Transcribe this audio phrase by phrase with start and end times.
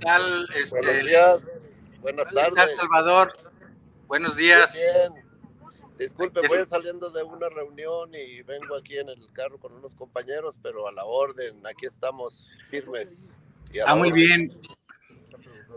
[0.00, 0.46] tal?
[0.54, 1.60] Este, Buenos días,
[2.00, 2.76] buenas ¿qué tal, tardes.
[2.76, 3.32] Salvador?
[4.06, 4.72] Buenos días.
[4.74, 5.24] Bien.
[5.98, 10.58] Disculpe, voy saliendo de una reunión y vengo aquí en el carro con unos compañeros,
[10.62, 13.36] pero a la orden, aquí estamos firmes.
[13.72, 14.24] y Ah, muy orden.
[14.48, 14.48] bien.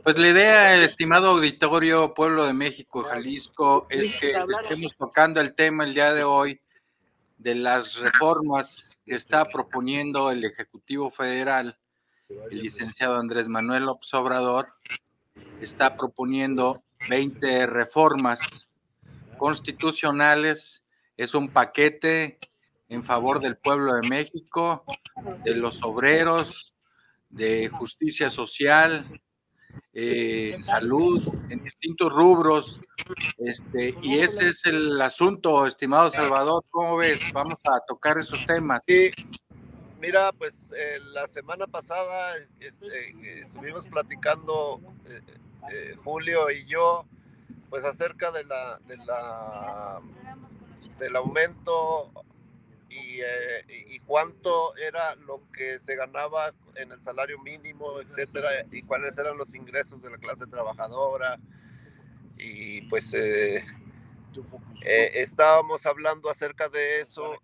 [0.03, 5.83] Pues la idea, estimado auditorio, Pueblo de México, Jalisco, es que estemos tocando el tema
[5.83, 6.59] el día de hoy
[7.37, 11.77] de las reformas que está proponiendo el Ejecutivo Federal,
[12.51, 14.73] el licenciado Andrés Manuel López Obrador,
[15.61, 18.39] está proponiendo 20 reformas
[19.37, 20.83] constitucionales,
[21.17, 22.39] es un paquete
[22.89, 24.83] en favor del pueblo de México,
[25.43, 26.75] de los obreros,
[27.29, 29.05] de justicia social,
[29.93, 32.81] eh, salud, en distintos rubros.
[33.37, 36.63] Este, y ese es el asunto, estimado Salvador.
[36.69, 37.21] ¿Cómo ves?
[37.33, 38.81] Vamos a tocar esos temas.
[38.85, 39.09] Sí,
[40.03, 44.81] mira, pues eh, la semana pasada es- eh, estuvimos platicando
[45.71, 47.05] eh, Julio y yo,
[47.69, 50.01] pues acerca de la, de la
[50.97, 52.11] del aumento
[52.89, 53.21] y,
[53.69, 59.37] y- cuánto era lo que se ganaba en el salario mínimo, etcétera, y cuáles eran
[59.37, 61.39] los ingresos de la clase trabajadora.
[62.37, 63.13] Y pues
[64.83, 67.37] estábamos hablando acerca de eso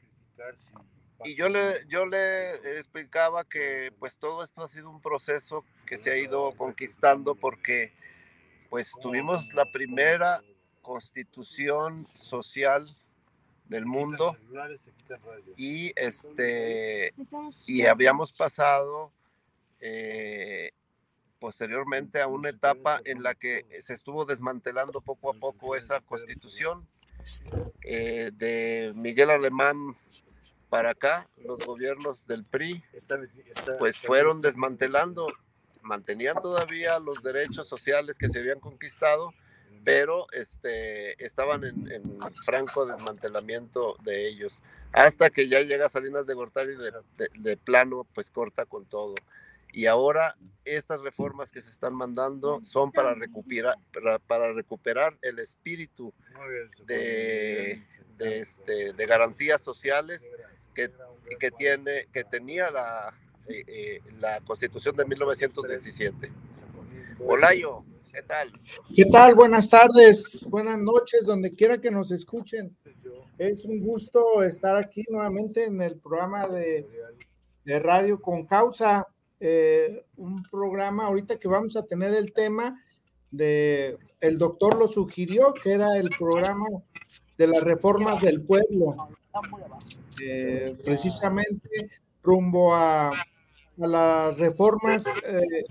[1.23, 5.97] y yo le, yo le explicaba que pues todo esto ha sido un proceso que
[5.97, 7.91] se ha ido conquistando porque
[8.69, 10.41] pues tuvimos la primera
[10.81, 12.95] constitución social
[13.67, 14.35] del mundo
[15.57, 17.13] y este
[17.67, 19.11] y habíamos pasado
[19.79, 20.71] eh,
[21.39, 26.87] posteriormente a una etapa en la que se estuvo desmantelando poco a poco esa constitución
[27.83, 29.95] eh, de Miguel Alemán
[30.69, 32.83] para acá los gobiernos del PRI
[33.77, 35.27] pues fueron desmantelando
[35.81, 39.33] mantenían todavía los derechos sociales que se habían conquistado
[39.83, 46.33] pero este, estaban en, en franco desmantelamiento de ellos, hasta que ya llega Salinas de
[46.33, 49.15] Gortari de, de, de, plano, pues corta con todo.
[49.71, 50.35] Y ahora
[50.65, 56.11] estas reformas que se están mandando son para recuperar, para, para recuperar el espíritu
[56.85, 57.83] de,
[58.17, 60.27] de, este, de garantías sociales
[61.39, 63.13] que, tiene, que tenía la,
[63.47, 66.31] eh, eh, la Constitución de 1917.
[67.19, 68.51] Olayo, ¿Qué tal?
[68.95, 69.35] ¿Qué tal?
[69.35, 72.75] Buenas tardes, buenas noches, donde quiera que nos escuchen.
[73.37, 76.87] Es un gusto estar aquí nuevamente en el programa de,
[77.63, 79.05] de Radio con Causa,
[79.39, 82.83] eh, un programa ahorita que vamos a tener el tema
[83.31, 86.65] de, el doctor lo sugirió, que era el programa
[87.37, 89.09] de las reformas del pueblo,
[90.25, 91.89] eh, precisamente
[92.23, 93.11] rumbo a,
[93.77, 95.63] las reformas eh,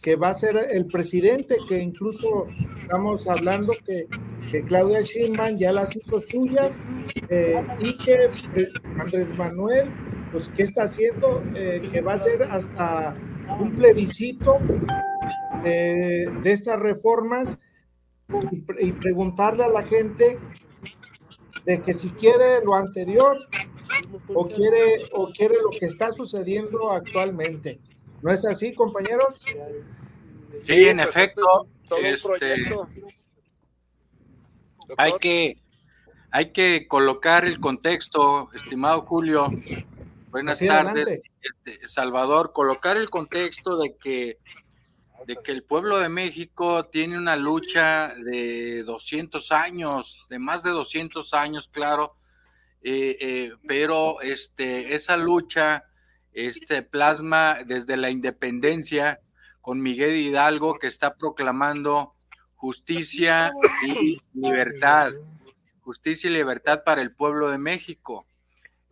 [0.00, 2.46] que va a ser el presidente, que incluso
[2.80, 4.06] estamos hablando que,
[4.52, 6.84] que Claudia Sheinbaum ya las hizo suyas
[7.28, 8.30] eh, y que
[9.00, 9.90] Andrés Manuel,
[10.30, 11.42] pues, ¿qué está haciendo?
[11.54, 13.16] Que va a ser hasta
[13.58, 14.58] un plebiscito
[15.62, 17.58] de, estas reformas
[18.80, 20.38] y, preguntarle a la gente
[21.64, 23.38] de que si quiere lo anterior
[24.34, 27.80] o quiere, o quiere lo que está sucediendo actualmente.
[28.22, 29.36] ¿No es así, compañeros?
[29.40, 29.54] Sí,
[30.52, 31.68] sí en pues efecto.
[32.02, 32.74] Este,
[34.96, 35.58] hay que
[36.30, 39.50] hay que colocar el contexto, estimado Julio.
[40.30, 42.52] Buenas tardes, este, Salvador.
[42.52, 44.38] Colocar el contexto de que
[45.26, 50.70] de que el pueblo de México tiene una lucha de 200 años, de más de
[50.70, 52.14] 200 años, claro,
[52.88, 55.86] eh, eh, pero este, esa lucha
[56.32, 59.18] este, plasma desde la independencia
[59.60, 62.14] con Miguel Hidalgo que está proclamando
[62.54, 63.52] justicia
[63.84, 65.10] y libertad,
[65.80, 68.24] justicia y libertad para el pueblo de México.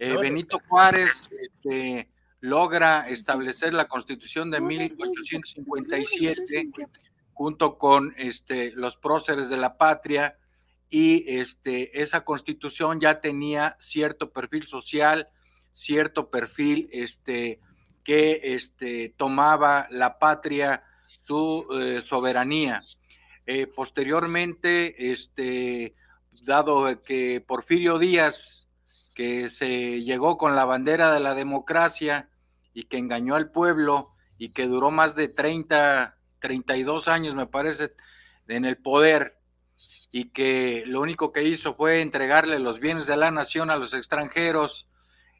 [0.00, 2.10] Eh, Benito Juárez este,
[2.40, 6.70] logra establecer la constitución de 1857
[7.32, 10.36] junto con este, los próceres de la patria,
[10.96, 15.28] y este, esa constitución ya tenía cierto perfil social,
[15.72, 17.58] cierto perfil este,
[18.04, 22.78] que este, tomaba la patria su eh, soberanía.
[23.44, 25.96] Eh, posteriormente, este,
[26.44, 28.68] dado que Porfirio Díaz,
[29.16, 32.28] que se llegó con la bandera de la democracia
[32.72, 37.94] y que engañó al pueblo y que duró más de 30, 32 años, me parece,
[38.46, 39.40] en el poder,
[40.14, 43.94] y que lo único que hizo fue entregarle los bienes de la nación a los
[43.94, 44.88] extranjeros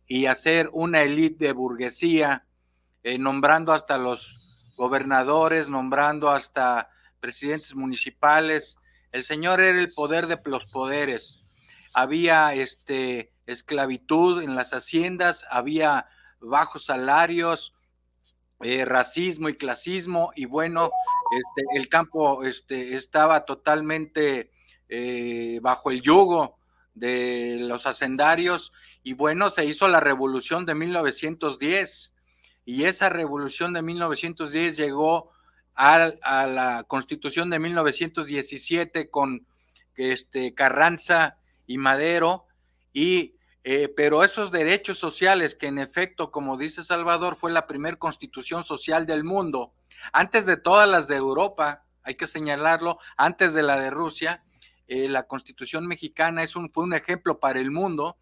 [0.09, 2.45] y hacer una élite de burguesía,
[3.05, 6.91] eh, nombrando hasta los gobernadores, nombrando hasta
[7.21, 8.77] presidentes municipales.
[9.13, 11.45] El señor era el poder de los poderes.
[11.93, 16.09] Había este, esclavitud en las haciendas, había
[16.41, 17.77] bajos salarios,
[18.59, 20.91] eh, racismo y clasismo, y bueno,
[21.31, 24.51] este, el campo este, estaba totalmente
[24.97, 26.57] eh, bajo el yugo
[26.95, 28.73] de los hacendarios.
[29.03, 32.15] Y bueno, se hizo la revolución de 1910
[32.65, 35.33] y esa revolución de 1910 llegó
[35.75, 36.13] a,
[36.47, 39.45] la constitución de 1917 con
[39.97, 42.47] este, Carranza y Madero.
[42.93, 47.97] Y eh, pero esos derechos sociales que en efecto, como dice Salvador, fue la primera
[47.97, 49.73] constitución social del mundo,
[50.13, 54.45] antes de todas las de Europa, hay que señalarlo, antes de la de Rusia,
[54.89, 58.17] eh, la constitución mexicana es un, fue un ejemplo para el mundo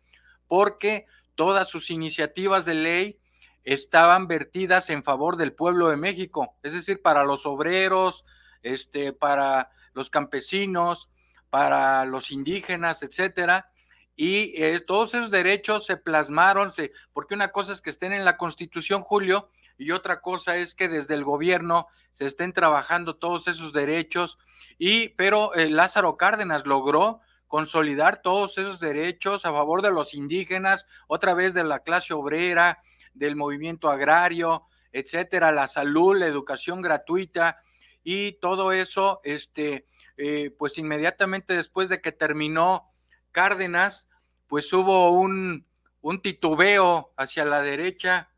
[0.46, 3.18] porque todas sus iniciativas de ley
[3.64, 8.24] estaban vertidas en favor del pueblo de México, es decir, para los obreros,
[8.62, 11.08] este, para los campesinos,
[11.50, 13.70] para los indígenas, etcétera.
[14.16, 16.70] Y eh, todos esos derechos se plasmaron,
[17.12, 19.48] porque una cosa es que estén en la Constitución, Julio,
[19.78, 24.38] y otra cosa es que desde el gobierno se estén trabajando todos esos derechos
[24.78, 27.20] y pero eh, Lázaro Cárdenas logró
[27.52, 32.82] consolidar todos esos derechos a favor de los indígenas, otra vez de la clase obrera,
[33.12, 37.62] del movimiento agrario, etcétera, la salud, la educación gratuita
[38.02, 39.86] y todo eso, este,
[40.16, 42.90] eh, pues inmediatamente después de que terminó
[43.32, 44.08] Cárdenas,
[44.46, 45.66] pues hubo un,
[46.00, 48.31] un titubeo hacia la derecha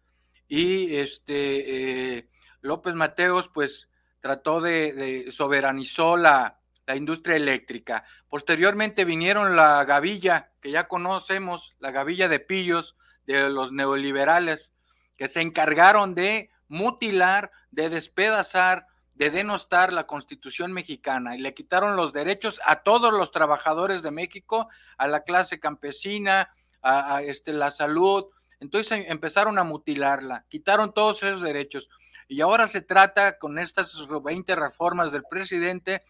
[0.49, 2.29] y este eh,
[2.61, 3.89] López Mateos pues
[4.21, 8.05] trató de, soberanizó la, la, industria eléctrica.
[8.29, 12.97] Posteriormente vinieron la gavilla, que ya conocemos, la gavilla de pillos
[13.27, 14.73] de los neoliberales,
[15.17, 21.95] que se encargaron de mutilar, de despedazar, de denostar la constitución mexicana y le quitaron
[21.95, 26.53] los derechos a todos los trabajadores de México, a la clase campesina,
[26.83, 28.27] a, a este, la salud,
[28.65, 31.89] entonces em, empezaron a mutilarla, quitaron todos esos derechos.
[32.27, 36.03] Y ahora se trata con estas 20 reformas del presidente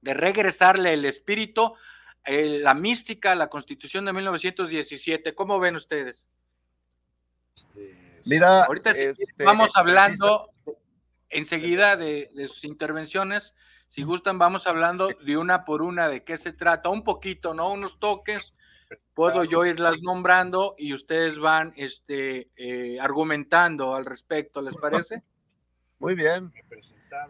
[0.00, 1.74] de regresarle el espíritu,
[2.26, 5.34] la mística, la constitución de 1917.
[5.34, 6.26] ¿Cómo ven ustedes?
[8.24, 10.50] Mira, ahorita este, vamos hablando
[11.28, 13.54] enseguida de, de sus intervenciones.
[13.88, 17.70] Si gustan, vamos hablando de una por una de qué se trata, un poquito, ¿no?
[17.70, 18.54] Unos toques
[19.16, 25.22] puedo yo irlas nombrando y ustedes van este, eh, argumentando al respecto, ¿les parece?
[25.98, 26.52] Muy bien.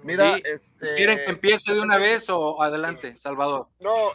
[0.02, 0.96] Mira, este...
[0.96, 3.68] ¿quieren que empiece de una vez o adelante, Salvador?
[3.78, 4.10] No,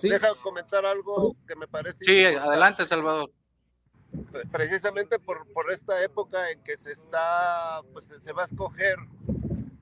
[0.00, 2.04] deja comentar algo que me parece.
[2.04, 3.32] Sí, adelante, Salvador.
[4.52, 8.98] Precisamente por, por esta época en que se está, pues se va a escoger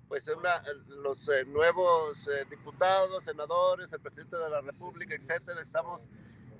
[0.08, 0.62] pues una,
[1.02, 5.60] los eh, nuevos eh, diputados, senadores, el presidente de la República, etcétera.
[5.60, 6.00] Estamos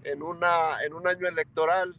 [0.04, 1.94] en, una, en un año electoral,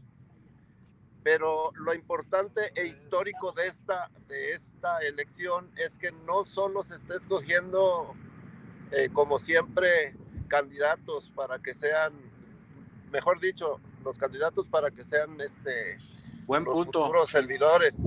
[1.23, 6.95] pero lo importante e histórico de esta, de esta elección es que no solo se
[6.95, 8.13] está escogiendo,
[8.91, 10.15] eh, como siempre,
[10.47, 12.13] candidatos para que sean,
[13.11, 15.97] mejor dicho, los candidatos para que sean este,
[16.45, 17.01] Buen los punto.
[17.01, 17.97] futuros servidores,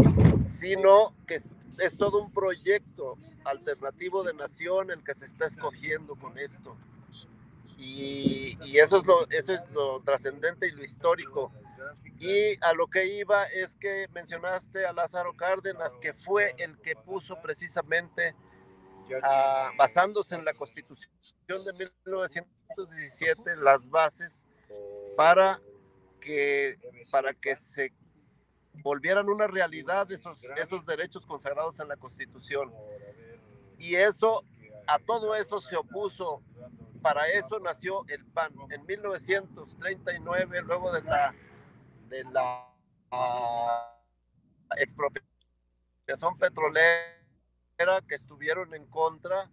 [0.42, 6.14] sino que es, es todo un proyecto alternativo de nación el que se está escogiendo
[6.14, 6.76] con esto.
[7.78, 11.52] Y, eso es lo, eso es lo trascendente y lo histórico.
[12.18, 16.96] Y a lo que iba es que mencionaste a Lázaro Cárdenas, que fue el que
[16.96, 18.34] puso precisamente,
[19.22, 21.08] ah, basándose en la constitución
[21.46, 24.42] de 1917, las bases
[25.16, 25.60] para
[26.20, 26.76] que,
[27.12, 27.92] para que se
[28.82, 32.72] volvieran una realidad esos, esos derechos consagrados en la constitución.
[33.78, 34.42] Y eso,
[34.88, 36.42] a todo eso se opuso
[37.02, 38.52] para eso nació el PAN.
[38.70, 41.34] En 1939, luego de la,
[42.08, 42.66] de la
[44.76, 47.18] expropiación petrolera
[48.06, 49.50] que estuvieron en contra,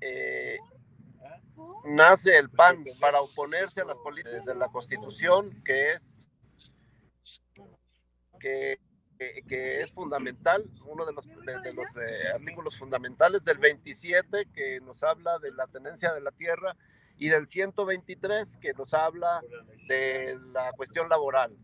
[0.00, 0.58] eh,
[1.84, 6.16] nace el PAN para oponerse a las políticas de la Constitución, que es
[8.38, 8.78] que,
[9.16, 15.02] que es fundamental, uno de los, de, los eh, artículos fundamentales del 27 que nos
[15.02, 16.76] habla de la tenencia de la tierra
[17.18, 19.40] y del 123 que nos habla
[19.88, 21.56] de la cuestión laboral.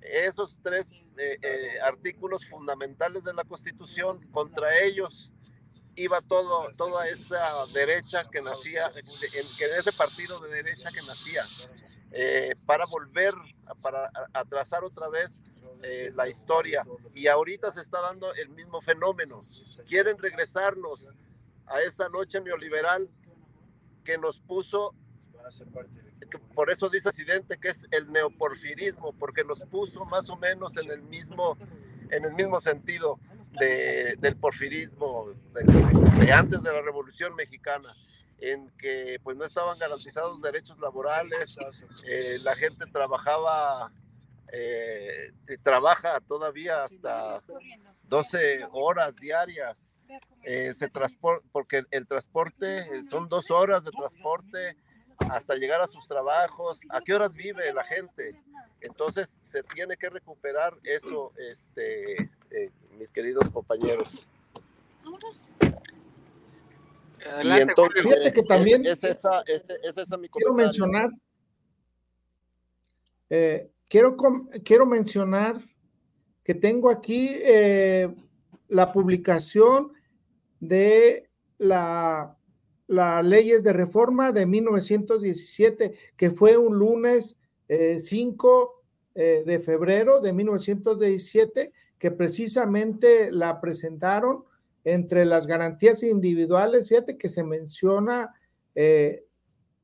[0.00, 5.32] Esos tres eh, eh, artículos fundamentales de la Constitución, contra ellos
[5.96, 11.42] iba todo, toda esa derecha que nacía, en, en ese partido de derecha que nacía,
[12.12, 13.34] eh, para volver,
[13.82, 15.40] para atrasar otra vez
[15.82, 16.84] eh, la historia.
[17.14, 19.40] Y ahorita se está dando el mismo fenómeno.
[19.86, 21.08] Quieren regresarnos
[21.66, 23.08] a esa noche neoliberal
[24.04, 24.94] que nos puso,
[26.54, 30.90] por eso dice presidente que es el neoporfirismo, porque nos puso más o menos en
[30.90, 31.56] el mismo,
[32.10, 33.20] en el mismo sentido
[33.58, 37.92] del porfirismo de, antes de la Revolución Mexicana
[38.40, 41.58] en que pues no estaban garantizados derechos laborales,
[42.06, 43.92] eh, la gente trabajaba,
[44.52, 47.42] eh, trabaja todavía hasta
[48.04, 49.94] 12 horas diarias,
[50.42, 50.90] eh, se
[51.52, 54.76] porque el transporte son dos horas de transporte
[55.30, 58.40] hasta llegar a sus trabajos, a qué horas vive la gente.
[58.80, 62.30] Entonces se tiene que recuperar eso, este,
[62.98, 64.26] mis queridos compañeros.
[67.42, 71.10] y entonces, fíjate que también es, esa, es, esa mi quiero mencionar,
[73.30, 74.16] eh, quiero,
[74.64, 75.60] quiero mencionar
[76.44, 78.14] que tengo aquí eh,
[78.68, 79.92] la publicación
[80.60, 81.28] de
[81.58, 82.36] la,
[82.86, 88.82] las leyes de reforma de 1917, que fue un lunes 5
[89.14, 94.44] eh, de febrero de 1917 que precisamente la presentaron
[94.84, 96.88] entre las garantías individuales.
[96.88, 98.34] Fíjate que se menciona
[98.74, 99.24] eh,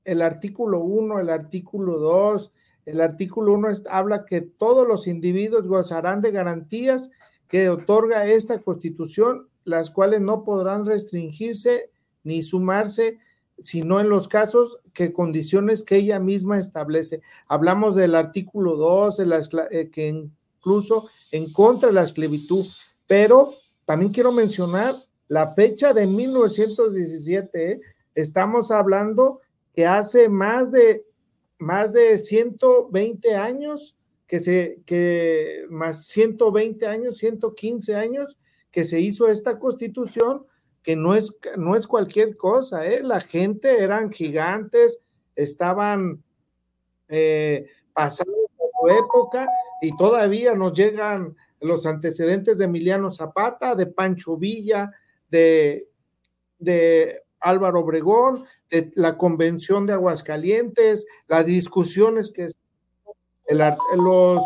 [0.04, 2.52] el artículo 1, el artículo 2.
[2.86, 7.10] El artículo 1 habla que todos los individuos gozarán de garantías
[7.48, 11.90] que otorga esta constitución, las cuales no podrán restringirse
[12.22, 13.18] ni sumarse,
[13.58, 17.22] sino en los casos que condiciones que ella misma establece.
[17.46, 19.20] Hablamos del artículo 2,
[19.70, 22.66] eh, que incluso en contra de la esclavitud.
[23.06, 24.96] Pero también quiero mencionar
[25.28, 27.72] la fecha de 1917.
[27.72, 27.80] ¿eh?
[28.14, 29.40] Estamos hablando
[29.74, 31.04] que hace más de
[31.64, 38.38] más de 120 años que se que más 120 años, 115 años
[38.70, 40.46] que se hizo esta constitución
[40.82, 43.02] que no es no es cualquier cosa, ¿eh?
[43.02, 44.98] la gente eran gigantes,
[45.34, 46.22] estaban
[47.08, 49.48] eh, pasando su época
[49.80, 54.90] y todavía nos llegan los antecedentes de Emiliano Zapata, de Pancho Villa,
[55.30, 55.88] de,
[56.58, 62.48] de Álvaro Obregón, de la convención de Aguascalientes, las discusiones que
[63.96, 64.42] los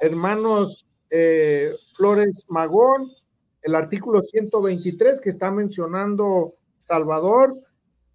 [0.00, 3.12] hermanos eh, Flores Magón,
[3.62, 7.52] el artículo 123 que está mencionando Salvador.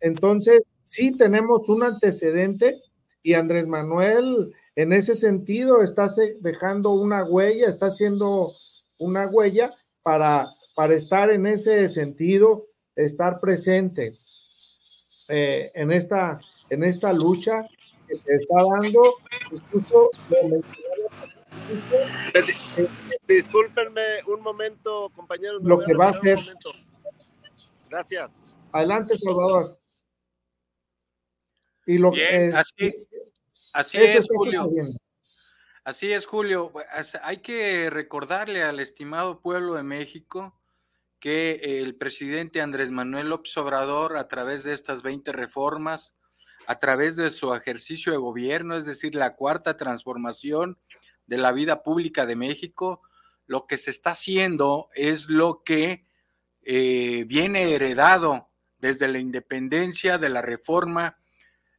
[0.02, 2.76] Entonces, sí tenemos un antecedente
[3.24, 8.52] y Andrés Manuel en ese sentido, estás dejando una huella, está haciendo
[9.00, 9.72] una huella
[10.04, 12.66] para, para estar en ese sentido,
[12.98, 14.12] estar presente
[15.28, 16.40] eh, en, esta,
[16.70, 17.68] en esta lucha
[18.08, 19.16] que se está dando.
[19.52, 20.10] Incluso,
[23.28, 25.62] Discúlpenme un momento, compañeros.
[25.64, 26.40] Lo que va a hacer.
[27.90, 28.30] Gracias.
[28.72, 29.80] Adelante, Salvador.
[31.88, 32.56] Y lo que es,
[33.76, 34.70] Así es, Julio.
[35.84, 36.72] Así es, Julio.
[37.22, 40.58] Hay que recordarle al estimado pueblo de México
[41.26, 46.14] que el presidente Andrés Manuel López Obrador, a través de estas 20 reformas,
[46.68, 50.78] a través de su ejercicio de gobierno, es decir, la cuarta transformación
[51.26, 53.02] de la vida pública de México,
[53.48, 56.06] lo que se está haciendo es lo que
[56.62, 61.18] eh, viene heredado desde la independencia de la reforma,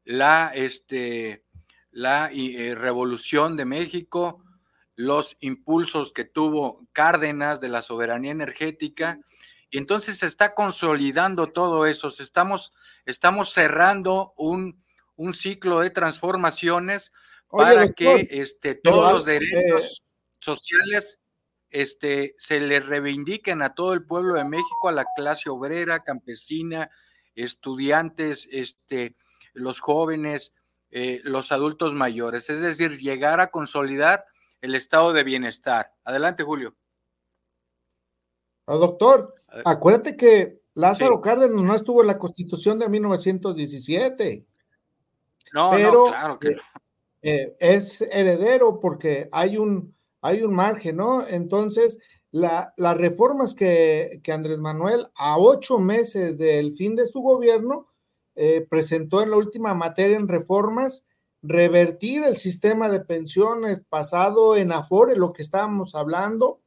[0.02, 1.44] la, este,
[1.92, 4.42] la eh, revolución de México,
[4.96, 9.20] los impulsos que tuvo Cárdenas de la soberanía energética,
[9.70, 12.72] y entonces se está consolidando todo eso, estamos,
[13.04, 14.82] estamos cerrando un,
[15.16, 17.12] un ciclo de transformaciones
[17.48, 20.02] para que este, todos los derechos
[20.40, 21.18] sociales
[21.70, 26.90] este, se le reivindiquen a todo el pueblo de México, a la clase obrera, campesina,
[27.34, 29.16] estudiantes, este,
[29.52, 30.54] los jóvenes,
[30.90, 34.26] eh, los adultos mayores, es decir, llegar a consolidar
[34.60, 35.92] el estado de bienestar.
[36.04, 36.74] Adelante, Julio.
[38.66, 44.44] Ah, doctor, acuérdate que Lázaro Cárdenas no estuvo en la constitución de 1917.
[45.54, 46.56] No, pero, claro que
[47.22, 51.26] eh, es heredero porque hay un, hay un margen, ¿no?
[51.26, 51.98] Entonces,
[52.30, 57.86] las reformas que, Andrés Manuel, a ocho meses del fin de su gobierno,
[58.34, 61.06] eh, presentó en la última materia en reformas,
[61.42, 66.60] revertir el sistema de pensiones pasado en Afore, lo que estábamos hablando.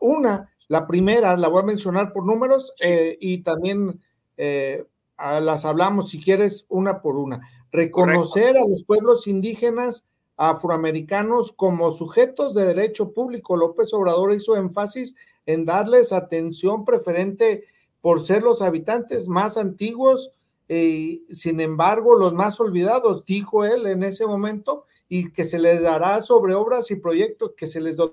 [0.00, 4.00] Una, la primera, la voy a mencionar por números eh, y también
[4.36, 4.84] eh,
[5.18, 7.40] las hablamos, si quieres, una por una.
[7.72, 10.04] Reconocer a los pueblos indígenas
[10.36, 13.56] afroamericanos como sujetos de derecho público.
[13.56, 17.64] López Obrador hizo énfasis en darles atención preferente
[18.00, 20.30] por ser los habitantes más antiguos
[20.68, 25.82] y, sin embargo, los más olvidados, dijo él en ese momento, y que se les
[25.82, 28.12] dará sobre obras y proyectos, que se les dará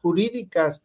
[0.00, 0.82] jurídicas,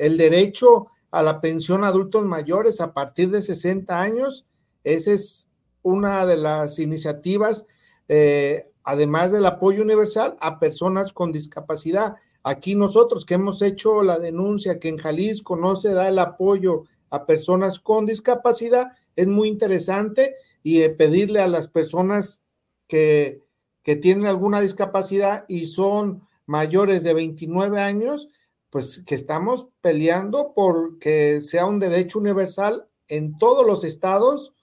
[0.00, 4.46] el derecho a la pensión a adultos mayores a partir de 60 años.
[4.82, 5.48] Esa es
[5.82, 7.66] una de las iniciativas,
[8.08, 12.16] eh, además del apoyo universal a personas con discapacidad.
[12.42, 16.84] Aquí nosotros que hemos hecho la denuncia que en Jalisco no se da el apoyo
[17.10, 22.42] a personas con discapacidad, es muy interesante y eh, pedirle a las personas
[22.86, 23.42] que,
[23.82, 28.30] que tienen alguna discapacidad y son mayores de 29 años,
[28.70, 34.54] pues que estamos peleando por que sea un derecho universal en todos los estados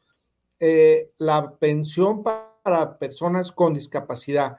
[0.60, 4.58] eh, la pensión para personas con discapacidad.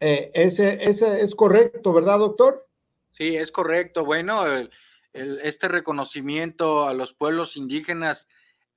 [0.00, 2.66] Eh, ese, ese, es correcto, ¿verdad, doctor?
[3.10, 4.04] Sí, es correcto.
[4.04, 4.42] Bueno,
[5.12, 8.26] este reconocimiento a los pueblos indígenas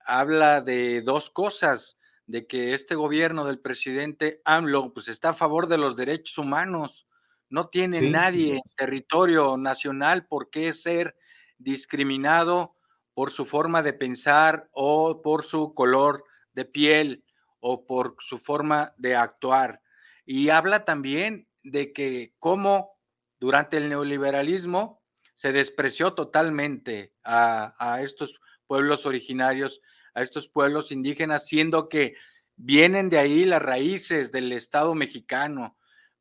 [0.05, 5.67] habla de dos cosas, de que este gobierno del presidente AMLO pues está a favor
[5.67, 7.06] de los derechos humanos,
[7.49, 11.15] no tiene nadie en territorio nacional por qué ser
[11.57, 12.75] discriminado
[13.13, 16.23] por su forma de pensar o por su color
[16.53, 17.23] de piel
[17.59, 19.81] o por su forma de actuar.
[20.25, 22.97] Y habla también de que cómo
[23.39, 25.01] durante el neoliberalismo
[25.33, 29.81] se despreció totalmente a, a estos pueblos originarios,
[30.13, 32.15] a estos pueblos indígenas, siendo que
[32.55, 35.77] vienen de ahí las raíces del Estado mexicano,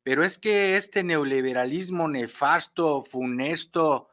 [0.07, 4.07] pero es que este neoliberalismo nefasto, funesto,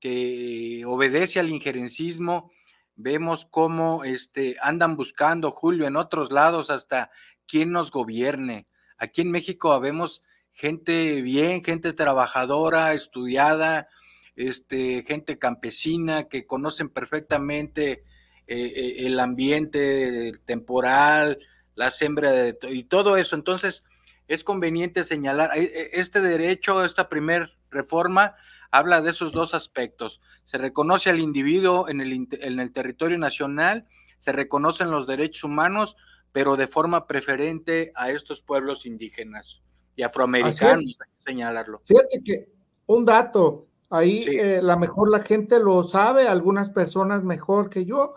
[0.00, 2.50] que obedece al injerencismo,
[2.96, 7.10] vemos cómo este, andan buscando, Julio, en otros lados hasta
[7.46, 8.68] quién nos gobierne.
[8.96, 10.22] Aquí en México vemos
[10.54, 13.88] gente bien, gente trabajadora, estudiada,
[14.36, 18.02] este, gente campesina que conocen perfectamente
[18.46, 21.38] eh, eh, el ambiente temporal,
[21.74, 23.36] la siembra de, y todo eso.
[23.36, 23.84] Entonces,
[24.28, 28.34] es conveniente señalar, eh, eh, este derecho, esta primer reforma,
[28.70, 30.20] habla de esos dos aspectos.
[30.44, 33.86] Se reconoce al individuo en el, en el territorio nacional,
[34.18, 35.96] se reconocen los derechos humanos,
[36.32, 39.62] pero de forma preferente a estos pueblos indígenas
[39.94, 41.82] y afroamericanos, señalarlo.
[41.84, 42.52] Fíjate que
[42.86, 48.14] un dato, ahí eh, la mejor la gente lo sabe, algunas personas mejor que yo.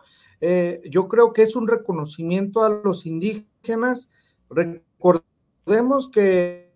[0.86, 4.10] yo creo que es un reconocimiento a los indígenas.
[5.68, 6.72] Recordemos que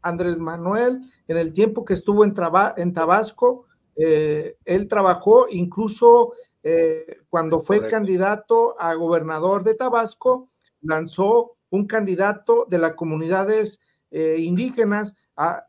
[0.00, 2.32] Andrés Manuel, en el tiempo que estuvo en,
[2.76, 3.64] en Tabasco,
[3.96, 10.48] eh, él trabajó incluso eh, cuando fue candidato a gobernador de Tabasco,
[10.80, 13.80] lanzó un candidato de las comunidades
[14.12, 15.16] eh, indígenas,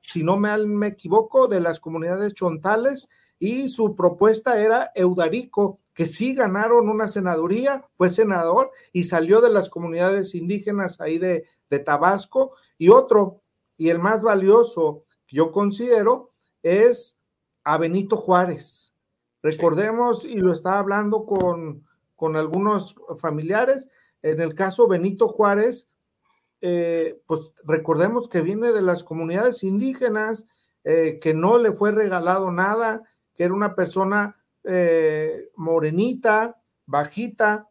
[0.04, 6.06] si no me, me, equivoco, de las comunidades chontales, y su propuesta era Eudarico, que
[6.06, 11.80] sí ganaron una senaduría, fue senador y salió de las comunidades indígenas ahí de, de
[11.80, 13.42] Tabasco, y otro,
[13.78, 16.32] y el más valioso que yo considero,
[16.62, 17.20] es
[17.64, 18.94] a Benito Juárez.
[19.42, 23.88] Recordemos, y lo estaba hablando con, con algunos familiares,
[24.22, 25.90] en el caso Benito Juárez,
[26.60, 30.46] eh, pues recordemos que viene de las comunidades indígenas,
[30.84, 33.04] eh, que no le fue regalado nada,
[33.36, 37.70] que era una persona eh, morenita, bajita,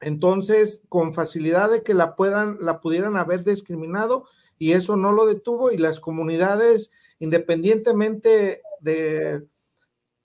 [0.00, 4.24] entonces, con facilidad de que la puedan, la pudieran haber discriminado
[4.58, 9.46] y eso no lo detuvo y las comunidades, independientemente de,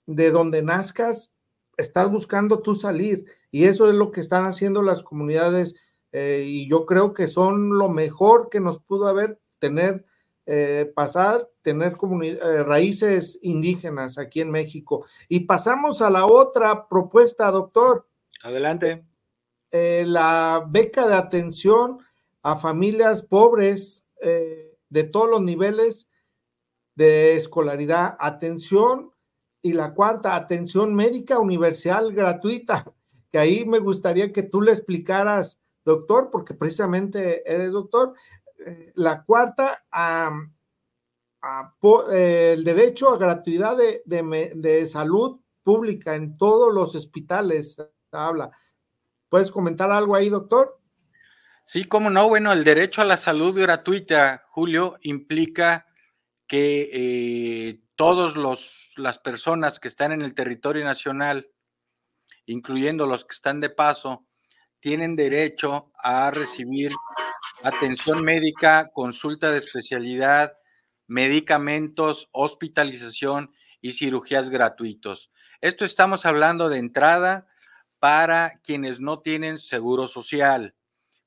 [0.06, 1.32] de donde nazcas,
[1.78, 5.74] estás buscando tú salir y eso es lo que están haciendo las comunidades
[6.12, 10.04] eh, y yo creo que son lo mejor que nos pudo haber tener
[10.52, 15.06] eh, pasar, tener eh, raíces indígenas aquí en México.
[15.28, 18.08] Y pasamos a la otra propuesta, doctor.
[18.42, 19.04] Adelante.
[19.70, 22.00] Eh, la beca de atención
[22.42, 26.10] a familias pobres de todos los niveles
[26.96, 29.12] de escolaridad, atención
[29.62, 32.92] y la cuarta, atención médica universal gratuita,
[33.30, 38.14] que ahí me gustaría que tú le explicaras, doctor, porque precisamente eres doctor.
[38.66, 39.84] Eh, la cuarta,
[42.12, 47.76] eh, el derecho a gratuidad de, de, salud pública en todos los hospitales.
[48.12, 48.50] Habla.
[49.28, 50.78] ¿Puedes comentar algo ahí, doctor?
[51.64, 52.28] Sí, cómo no.
[52.28, 55.86] Bueno, el derecho a la salud gratuita, Julio, implica
[56.46, 61.50] que eh, todos los las personas que están en el territorio nacional,
[62.46, 64.26] incluyendo los que están de paso,
[64.80, 66.92] tienen derecho a recibir
[67.62, 70.56] atención médica, consulta de especialidad,
[71.06, 75.30] medicamentos, hospitalización y cirugías gratuitos.
[75.60, 77.46] Esto estamos hablando de entrada
[77.98, 80.74] para quienes no tienen seguro social.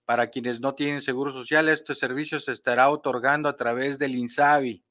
[0.06, 4.84] Para quienes no tienen seguro social, este servicio se estará otorgando a través del INSABI.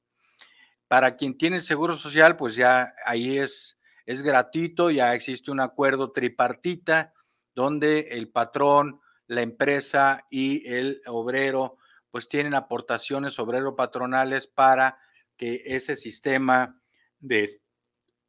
[0.87, 6.11] Para quien tiene seguro social, pues ya ahí es, es gratuito, ya existe un acuerdo
[6.11, 7.13] tripartita
[7.53, 8.99] donde el patrón,
[9.33, 11.77] la empresa y el obrero
[12.11, 14.99] pues tienen aportaciones obrero-patronales para
[15.35, 16.79] que ese sistema
[17.19, 17.59] de,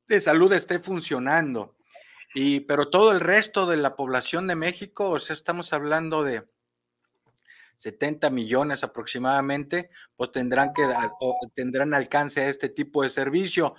[0.07, 1.71] de salud esté funcionando.
[2.35, 6.49] Y, pero todo el resto de la población de México, o sea, estamos hablando de
[7.77, 10.83] 70 millones aproximadamente, pues tendrán que
[11.55, 13.75] tendrán alcance a este tipo de servicio.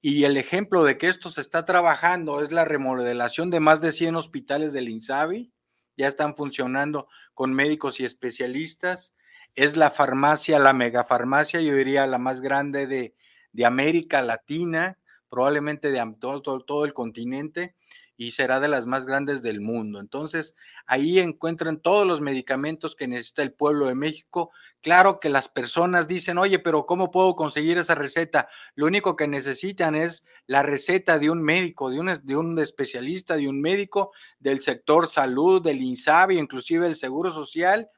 [0.00, 3.92] Y el ejemplo de que esto se está trabajando es la remodelación de más de
[3.92, 5.52] 100 hospitales del INSABI,
[5.96, 9.14] ya están funcionando con médicos y especialistas.
[9.54, 13.14] Es la farmacia, la megafarmacia, yo diría la más grande de,
[13.52, 14.98] de América Latina,
[15.28, 17.74] probablemente de todo, todo, todo el continente
[18.20, 19.98] y será de las más grandes del mundo.
[19.98, 20.54] Entonces,
[20.84, 24.50] ahí encuentran todos los medicamentos que necesita el pueblo de México.
[24.82, 28.50] Claro que las personas dicen, oye, pero ¿cómo puedo conseguir esa receta?
[28.74, 33.36] Lo único que necesitan es la receta de un médico, de un, de un especialista,
[33.36, 37.88] de un médico del sector salud, del INSABI, inclusive del Seguro Social,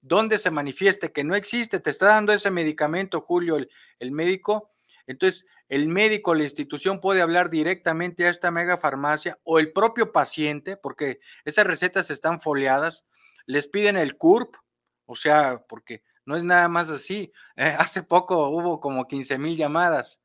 [0.00, 4.72] donde se manifieste que no existe, te está dando ese medicamento, Julio, el, el médico.
[5.06, 10.10] Entonces, el médico, la institución puede hablar directamente a esta mega farmacia o el propio
[10.10, 13.06] paciente, porque esas recetas están foliadas,
[13.46, 14.56] les piden el CURP,
[15.06, 17.32] o sea, porque no es nada más así.
[17.56, 20.20] Eh, hace poco hubo como 15 mil llamadas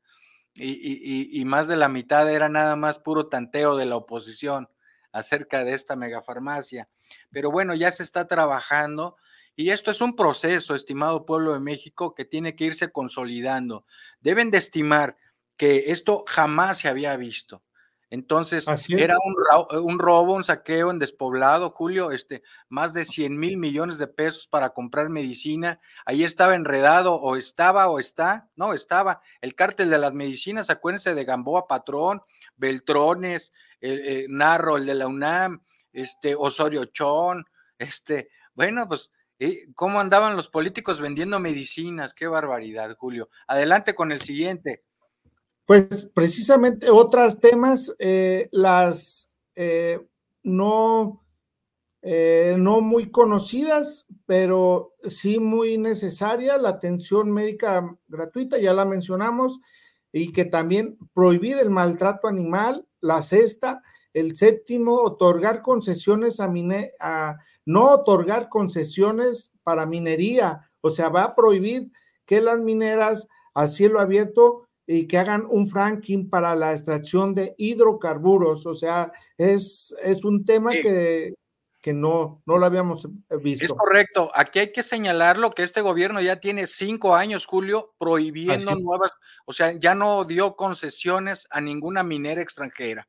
[0.54, 4.68] y, y, más de la mitad era nada más puro tanteo de la oposición
[5.12, 6.88] acerca de esta megafarmacia.
[7.30, 9.16] Pero bueno, ya se está trabajando
[9.54, 13.84] y esto es un proceso, estimado pueblo de México, que tiene que irse consolidando.
[14.20, 15.16] Deben de estimar
[15.56, 17.62] que esto jamás se había visto.
[18.08, 19.16] Entonces, era
[19.72, 24.46] un, robo, un saqueo en despoblado, Julio, este, más de 100 mil millones de pesos
[24.46, 25.80] para comprar medicina.
[26.04, 31.14] Ahí estaba enredado, o estaba, o está, no, estaba el cártel de las medicinas, acuérdense
[31.14, 32.22] de Gamboa Patrón,
[32.56, 37.44] Beltrones, eh, Narro, el de la UNAM, este, Osorio Chón,
[37.78, 42.14] este, bueno, pues, eh, ¿cómo andaban los políticos vendiendo medicinas?
[42.14, 43.28] Qué barbaridad, Julio.
[43.46, 44.85] Adelante con el siguiente.
[45.66, 50.00] Pues precisamente otros temas, eh, las eh,
[50.44, 51.26] no,
[52.02, 59.60] eh, no muy conocidas, pero sí muy necesaria, la atención médica gratuita, ya la mencionamos,
[60.12, 63.82] y que también prohibir el maltrato animal, la sexta,
[64.14, 71.24] el séptimo, otorgar concesiones a, mine, a no otorgar concesiones para minería, o sea, va
[71.24, 71.90] a prohibir
[72.24, 77.54] que las mineras a cielo abierto y que hagan un franking para la extracción de
[77.58, 78.66] hidrocarburos.
[78.66, 81.34] O sea, es, es un tema que,
[81.80, 83.08] que no, no lo habíamos
[83.42, 83.64] visto.
[83.64, 84.30] Es correcto.
[84.34, 89.12] Aquí hay que señalarlo que este gobierno ya tiene cinco años, Julio, prohibiendo nuevas,
[89.44, 93.08] o sea, ya no dio concesiones a ninguna minera extranjera.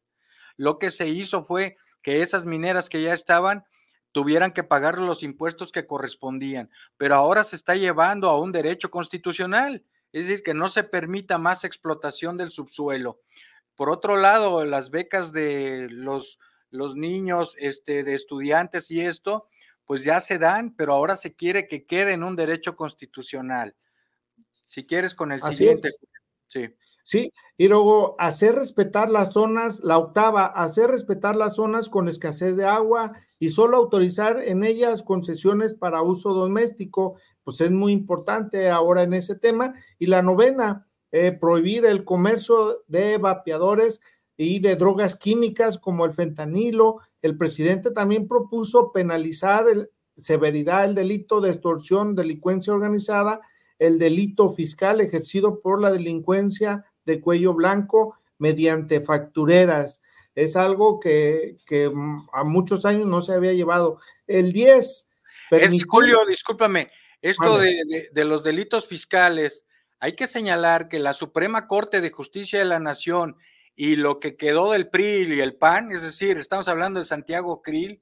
[0.56, 3.66] Lo que se hizo fue que esas mineras que ya estaban
[4.12, 8.90] tuvieran que pagar los impuestos que correspondían, pero ahora se está llevando a un derecho
[8.90, 13.20] constitucional es decir, que no se permita más explotación del subsuelo.
[13.76, 16.40] Por otro lado, las becas de los,
[16.72, 19.48] los niños, este, de estudiantes y esto,
[19.86, 23.76] pues ya se dan, pero ahora se quiere que quede en un derecho constitucional.
[24.66, 25.92] Si quieres con el siguiente.
[26.48, 26.68] Sí.
[27.10, 32.58] Sí, y luego hacer respetar las zonas, la octava, hacer respetar las zonas con escasez
[32.58, 38.70] de agua y solo autorizar en ellas concesiones para uso doméstico, pues es muy importante
[38.70, 39.74] ahora en ese tema.
[39.98, 44.02] Y la novena, eh, prohibir el comercio de vapeadores
[44.36, 46.98] y de drogas químicas como el fentanilo.
[47.22, 53.40] El presidente también propuso penalizar el, severidad el delito de extorsión, delincuencia organizada,
[53.80, 60.02] el delito fiscal ejercido por la delincuencia de cuello blanco, mediante factureras.
[60.36, 61.58] Es algo que,
[62.34, 64.00] a muchos años no se había llevado.
[64.28, 65.10] El 10.
[65.52, 69.66] Es, Julio, discúlpame, esto de, de los delitos fiscales,
[70.00, 73.38] hay que señalar que la Suprema Corte de Justicia de la Nación
[73.76, 77.62] y lo que quedó del PRI y el PAN, es decir, estamos hablando de Santiago
[77.62, 78.02] Krill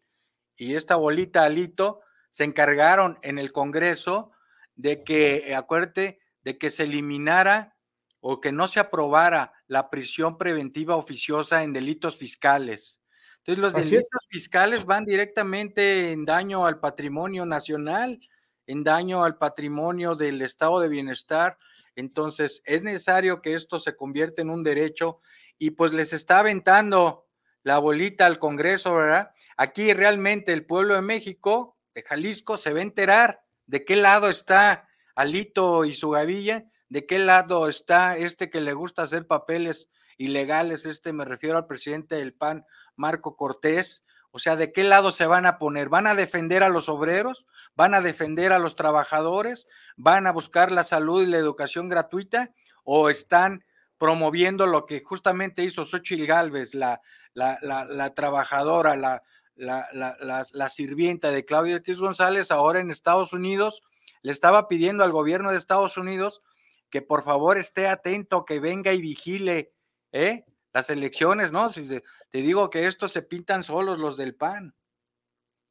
[0.56, 4.32] y esta bolita Alito, se encargaron en el Congreso
[4.76, 7.76] de que, acuérdate, de que se eliminara
[8.20, 13.00] o que no se aprobara la prisión preventiva oficiosa en delitos fiscales.
[13.38, 18.20] Entonces, los delitos fiscales van directamente en daño al patrimonio nacional,
[18.66, 21.60] en daño al patrimonio del estado de bienestar.
[21.96, 25.20] Entonces, es necesario que esto se convierta en un derecho
[25.60, 27.28] y pues les está aventando
[27.62, 29.32] la bolita al Congreso, ¿verdad?
[29.58, 34.30] Aquí realmente el pueblo de México, de Jalisco, se va a enterar de qué lado
[34.30, 39.89] está Alito y su gavilla, de qué lado está este que le gusta hacer papeles
[40.17, 45.13] ilegales, este me refiero al presidente del PAN, Marco Cortés, o sea, ¿de qué lado
[45.13, 45.88] se van a poner?
[45.88, 47.45] ¿Van a defender a los obreros?
[47.73, 49.65] ¿Van a defender a los trabajadores?
[49.95, 52.54] ¿Van a buscar la salud y la educación gratuita?
[52.84, 53.63] ¿O están
[53.97, 56.99] promoviendo lo que justamente hizo Xochitl Galvez, la,
[57.34, 59.23] la, la, trabajadora, la,
[59.56, 63.82] la, sirvienta de Claudia X González, ahora en Estados Unidos,
[64.22, 66.41] le estaba pidiendo al gobierno de Estados Unidos
[66.89, 69.74] que por favor esté atento, que venga y vigile
[70.12, 70.46] ¿eh?
[70.74, 71.70] las elecciones, ¿no?
[71.70, 74.76] Si te, digo que estos se pintan solos los del PAN.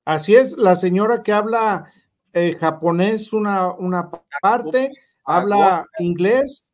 [0.04, 1.90] Así es, la señora que habla
[2.32, 4.92] eh, japonés una, una parte,
[5.24, 6.68] habla inglés,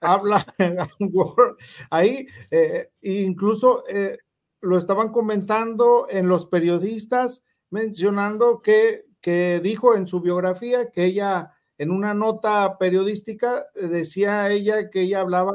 [0.00, 0.44] habla
[1.90, 4.18] ahí, eh, incluso eh,
[4.64, 11.52] lo estaban comentando en los periodistas, mencionando que, que dijo en su biografía que ella,
[11.78, 15.52] en una nota periodística, decía ella que ella hablaba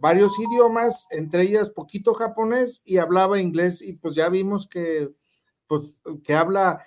[0.00, 5.10] varios idiomas, entre ellas poquito japonés y hablaba inglés, y pues ya vimos que,
[5.66, 5.82] pues,
[6.24, 6.84] que habla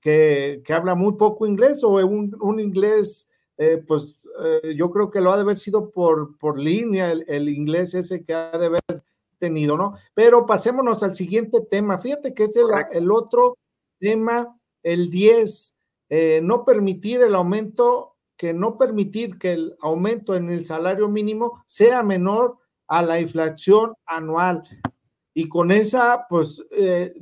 [0.00, 3.28] que, que habla muy poco inglés o un, un inglés
[3.62, 7.46] eh, pues eh, yo creo que lo ha de haber sido por, por línea el,
[7.50, 9.04] inglés ese que ha de haber
[9.40, 9.94] tenido, ¿no?
[10.14, 11.98] Pero pasémonos al siguiente tema.
[11.98, 12.54] Fíjate que es
[12.92, 13.58] el, otro
[13.98, 15.76] tema, el 10,
[16.10, 21.64] eh, no permitir el aumento, que no permitir que el aumento en el salario mínimo
[21.66, 24.62] sea menor a la inflación anual.
[25.34, 26.62] Y con esa, pues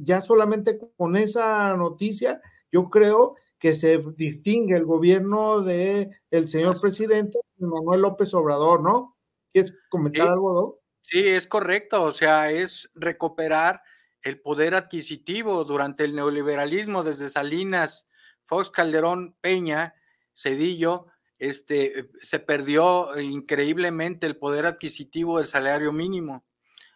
[0.01, 6.81] ya solamente con esa noticia, yo creo que se distingue el gobierno de el señor
[6.81, 9.17] presidente Manuel López Obrador, ¿no?
[9.53, 10.78] ¿Quieres comentar algo, Do?
[11.11, 13.83] Sí, es correcto, o sea, es recuperar
[14.21, 18.07] el poder adquisitivo durante el neoliberalismo desde Salinas,
[18.45, 19.95] Fox Calderón, Peña,
[20.35, 21.07] Cedillo,
[21.39, 26.45] este, se perdió increíblemente el poder adquisitivo del salario mínimo.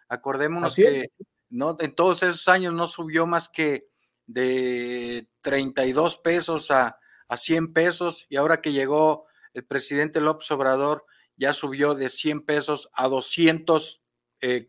[0.07, 1.09] Acordémonos que
[1.49, 3.87] no, en todos esos años no subió más que
[4.27, 11.07] de 32 pesos a, a 100 pesos y ahora que llegó el presidente López Obrador
[11.35, 14.02] ya subió de 100 pesos a 248
[14.43, 14.65] eh,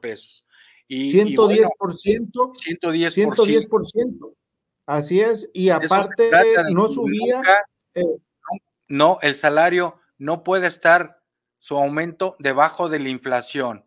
[0.00, 0.44] pesos.
[0.88, 1.68] Y, 110%.
[2.54, 3.34] 110%.
[3.36, 4.34] 110%.
[4.86, 5.50] Así es.
[5.52, 6.30] Y aparte
[6.72, 7.42] no subía.
[7.94, 8.04] Eh,
[8.88, 11.20] no, el salario no puede estar
[11.58, 13.84] su aumento debajo de la inflación.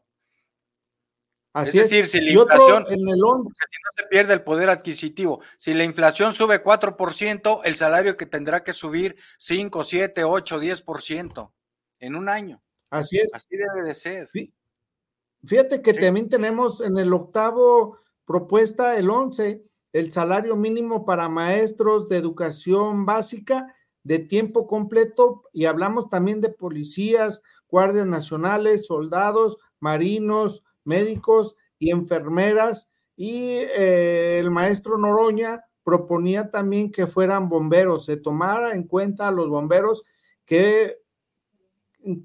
[1.54, 3.52] Así es decir, si la inflación, en el si no
[3.98, 8.72] se pierde el poder adquisitivo, si la inflación sube 4%, el salario que tendrá que
[8.72, 11.52] subir 5, 7, 8, 10%
[12.00, 12.62] en un año.
[12.90, 13.34] Así es.
[13.34, 14.30] Así debe de ser.
[15.46, 22.08] Fíjate que también tenemos en el octavo propuesta, el 11, el salario mínimo para maestros
[22.08, 30.64] de educación básica de tiempo completo y hablamos también de policías, guardias nacionales, soldados, marinos,
[30.84, 32.92] médicos y enfermeras.
[33.16, 39.32] Y eh, el maestro Noroña proponía también que fueran bomberos, se tomara en cuenta a
[39.32, 40.04] los bomberos
[40.46, 40.98] que,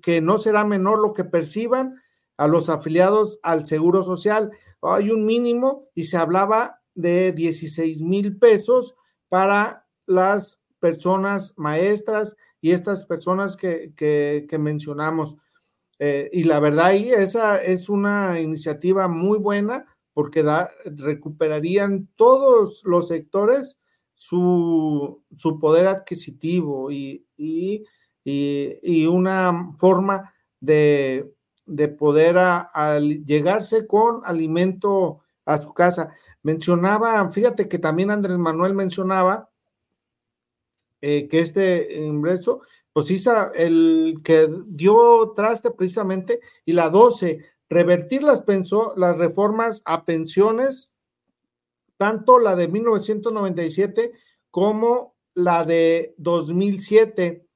[0.02, 2.00] que no será menor lo que perciban
[2.36, 4.50] a los afiliados al Seguro Social.
[4.82, 8.94] Hay un mínimo y se hablaba de 16 mil pesos
[9.28, 15.36] para las personas maestras y estas personas que, que mencionamos.
[15.98, 22.82] Eh, y la verdad, ahí esa es una iniciativa muy buena porque da, recuperarían todos
[22.84, 23.78] los sectores
[24.14, 27.84] su, su poder adquisitivo y, y,
[28.24, 31.34] y, una forma de,
[31.66, 32.36] de poder
[33.26, 36.14] llegarse con alimento a su casa.
[36.42, 39.50] Mencionaba, fíjate que también Andrés Manuel mencionaba
[41.00, 48.22] eh, que este ingreso, pues ISA, el que dio traste precisamente, y la 12, revertir
[48.22, 48.44] las,
[48.96, 50.92] las reformas a pensiones,
[51.96, 54.12] tanto la de 1997
[54.50, 57.46] como la de 2007.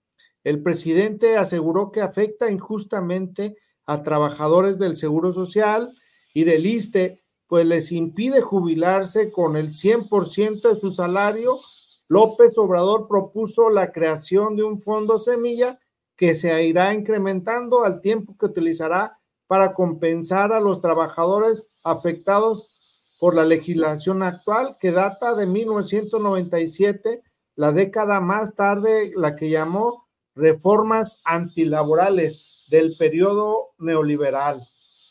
[0.44, 3.56] El presidente aseguró que afecta injustamente
[3.90, 5.90] a trabajadores del Seguro Social
[6.32, 11.58] y del ISTE, pues les impide jubilarse con el 100% de su salario.
[12.06, 15.80] López Obrador propuso la creación de un fondo semilla
[16.16, 23.34] que se irá incrementando al tiempo que utilizará para compensar a los trabajadores afectados por
[23.34, 27.24] la legislación actual que data de 1997,
[27.56, 34.62] la década más tarde, la que llamó reformas antilaborales del periodo neoliberal.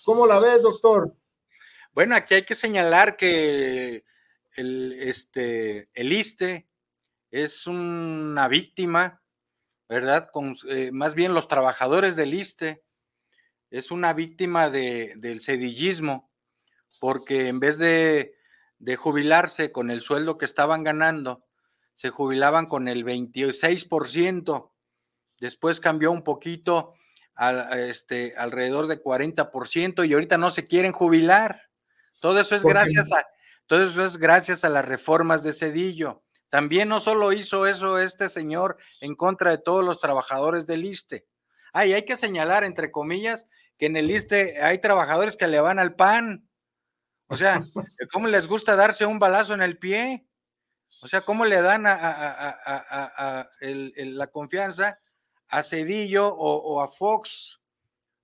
[0.05, 1.13] ¿Cómo la ves, doctor?
[1.91, 4.05] Bueno, aquí hay que señalar que
[4.55, 6.67] el, este, el ISTE
[7.31, 9.21] es una víctima,
[9.87, 10.29] ¿verdad?
[10.31, 12.83] Con, eh, más bien los trabajadores del ISTE
[13.69, 16.31] es una víctima de, del sedillismo,
[16.99, 18.35] porque en vez de,
[18.79, 21.45] de jubilarse con el sueldo que estaban ganando,
[21.93, 24.71] se jubilaban con el 26%.
[25.39, 26.95] Después cambió un poquito
[27.39, 31.69] al, este, alrededor de 40% y ahorita no se quieren jubilar.
[32.19, 33.25] Todo eso es gracias a
[33.65, 36.23] todo eso es gracias a las reformas de Cedillo.
[36.49, 41.27] También no solo hizo eso este señor en contra de todos los trabajadores del ISTE.
[41.71, 43.47] Ah, hay que señalar, entre comillas,
[43.77, 46.49] que en el ISTE hay trabajadores que le van al pan.
[47.27, 47.63] O sea,
[48.11, 50.25] ¿cómo les gusta darse un balazo en el pie?
[51.03, 54.99] O sea, ¿cómo le dan a, la confianza
[55.49, 57.61] a Cedillo o, a Fox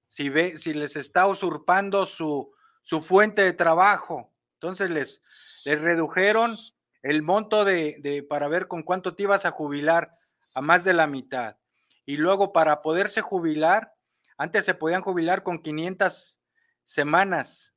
[0.08, 4.34] si, ve, si les está usurpando su, su fuente de trabajo?
[4.54, 5.22] Entonces les,
[5.66, 6.56] les redujeron
[7.02, 10.18] el monto de, de, para ver con cuánto te ibas a jubilar
[10.54, 11.58] a más de la mitad.
[12.06, 13.94] Y luego para poderse jubilar,
[14.38, 16.40] antes se podían jubilar con 500
[16.84, 17.74] semanas.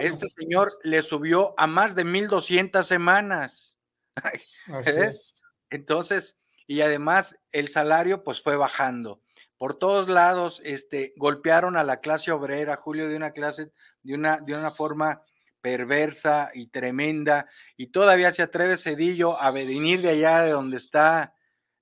[0.00, 3.76] Este señor le subió a más de 1200 semanas.
[5.70, 6.36] Entonces,
[6.70, 9.20] y además el salario pues fue bajando.
[9.58, 13.72] Por todos lados, este, golpearon a la clase obrera, Julio, de una clase,
[14.04, 15.20] de una, de una forma
[15.60, 21.34] perversa y tremenda, y todavía se atreve Cedillo a venir de allá de donde está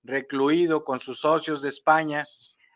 [0.04, 2.24] recluido con sus socios de España,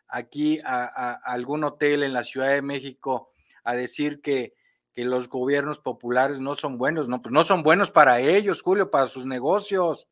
[0.07, 3.33] aquí a, algún hotel en la Ciudad de México,
[3.65, 4.53] a decir que,
[4.93, 8.91] que, los gobiernos populares no son buenos, no, pues no son buenos para ellos, Julio,
[8.91, 10.09] para sus negocios,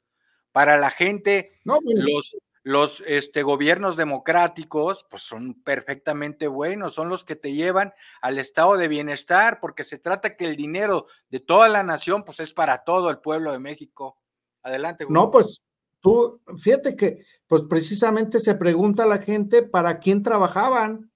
[0.52, 7.24] para la gente, no, los, los este, gobiernos democráticos, pues son perfectamente buenos, son los
[7.24, 11.68] que te llevan al estado de bienestar, porque se trata que el dinero de toda
[11.68, 14.18] la nación, pues es para todo el pueblo de México.
[14.62, 15.06] Adelante.
[15.08, 15.62] No, pues
[16.00, 21.10] tú, fíjate que, pues precisamente se pregunta a la gente para quién trabajaban.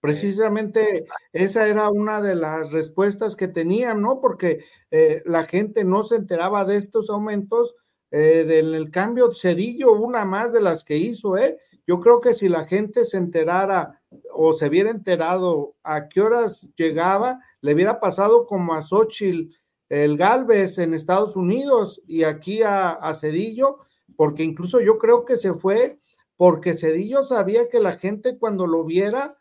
[0.00, 4.20] Precisamente esa era una de las respuestas que tenían, ¿no?
[4.20, 7.74] Porque eh, la gente no se enteraba de estos aumentos
[8.10, 11.58] eh, del cambio Cedillo, una más de las que hizo, ¿eh?
[11.86, 14.02] Yo creo que si la gente se enterara
[14.34, 19.54] o se hubiera enterado a qué horas llegaba, le hubiera pasado como a Xochitl
[19.88, 23.78] el Galvez en Estados Unidos y aquí a, a Cedillo,
[24.16, 25.98] porque incluso yo creo que se fue
[26.36, 29.38] porque Cedillo sabía que la gente cuando lo viera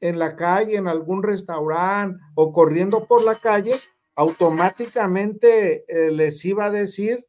[0.00, 3.74] en la calle, en algún restaurante o corriendo por la calle,
[4.14, 7.27] automáticamente eh, les iba a decir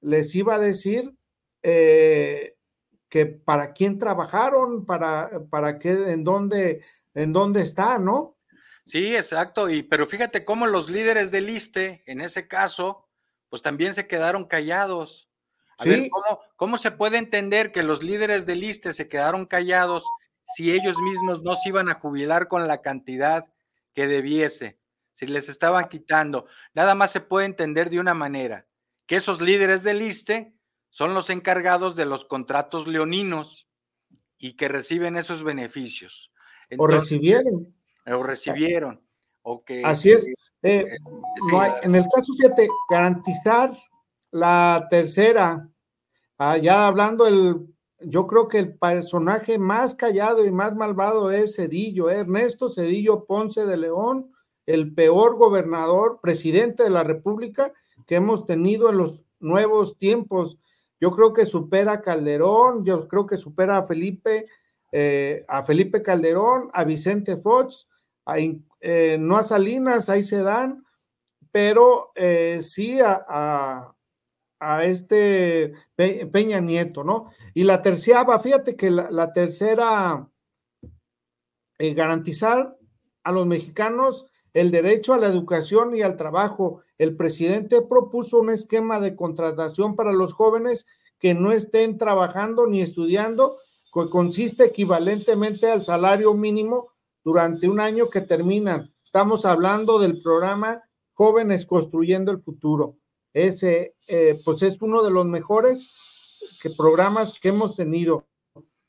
[0.00, 1.14] les iba a decir
[1.62, 2.56] eh,
[3.08, 6.84] que para quién trabajaron, para, para qué, en dónde,
[7.14, 8.36] en dónde está, ¿no?
[8.86, 9.68] Sí, exacto.
[9.68, 13.08] Y pero fíjate cómo los líderes del ISTE, en ese caso,
[13.48, 15.28] pues también se quedaron callados.
[15.78, 15.90] A ¿Sí?
[15.90, 20.04] ver, ¿cómo, ¿cómo, se puede entender que los líderes del ISTE se quedaron callados
[20.56, 23.46] si ellos mismos no se iban a jubilar con la cantidad
[23.94, 24.78] que debiese?
[25.12, 26.46] Si les estaban quitando.
[26.74, 28.67] Nada más se puede entender de una manera
[29.08, 30.54] que esos líderes del ISTE
[30.90, 33.66] son los encargados de los contratos leoninos
[34.36, 36.30] y que reciben esos beneficios.
[36.76, 37.74] o recibieron.
[38.06, 39.00] O recibieron.
[39.42, 40.28] O Así es.
[40.62, 40.96] Eh, eh,
[41.82, 43.72] en el caso, fíjate, garantizar
[44.30, 45.66] la tercera,
[46.36, 47.66] ah, ya hablando el,
[48.00, 52.18] yo creo que el personaje más callado y más malvado es Cedillo, ¿eh?
[52.18, 54.32] Ernesto Cedillo Ponce de León,
[54.66, 57.72] el peor gobernador, presidente de la República,
[58.08, 60.58] que hemos tenido en los nuevos tiempos.
[61.00, 64.46] Yo creo que supera a Calderón, yo creo que supera a Felipe,
[64.90, 67.88] eh, a Felipe Calderón, a Vicente Fox,
[68.80, 70.84] eh, no a Salinas, ahí se dan,
[71.52, 73.94] pero eh, sí a,
[74.60, 77.30] a este Peña Nieto, ¿no?
[77.54, 80.28] Y la tercera, fíjate que la, tercera,
[81.78, 82.76] eh, garantizar
[83.22, 86.82] a los mexicanos el derecho a la educación y al trabajo.
[86.98, 90.86] El presidente propuso un esquema de contratación para los jóvenes
[91.18, 93.56] que no estén trabajando ni estudiando,
[93.92, 96.92] que consiste equivalentemente al salario mínimo
[97.24, 98.92] durante un año que terminan.
[99.02, 100.82] Estamos hablando del programa
[101.12, 102.96] Jóvenes Construyendo el Futuro.
[103.32, 108.26] Ese, eh, pues es uno de los mejores que programas que hemos tenido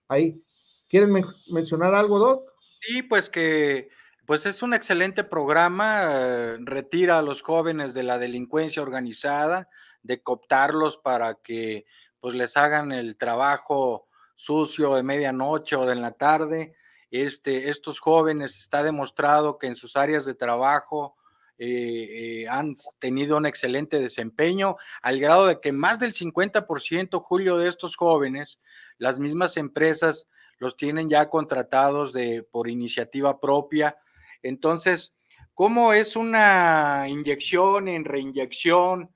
[0.07, 0.41] ahí.
[0.89, 1.09] ¿Quieres
[1.49, 2.49] mencionar algo, Doc?
[2.81, 3.89] Sí, pues que
[4.29, 9.69] pues es un excelente programa, eh, retira a los jóvenes de la delincuencia organizada,
[10.03, 11.87] de cooptarlos para que
[12.19, 16.75] pues les hagan el trabajo sucio de medianoche o de en la tarde.
[17.09, 21.15] Este, estos jóvenes está demostrado que en sus áreas de trabajo
[21.57, 27.57] eh, eh, han tenido un excelente desempeño, al grado de que más del 50%, Julio,
[27.57, 28.59] de estos jóvenes,
[28.99, 30.27] las mismas empresas
[30.59, 33.97] los tienen ya contratados de, por iniciativa propia
[34.41, 35.15] entonces,
[35.53, 39.13] ¿cómo es una inyección en reinyección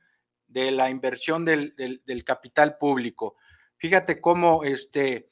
[0.48, 1.74] de la inversión del,
[2.26, 3.36] capital público?
[3.78, 5.30] Fíjate cómo este,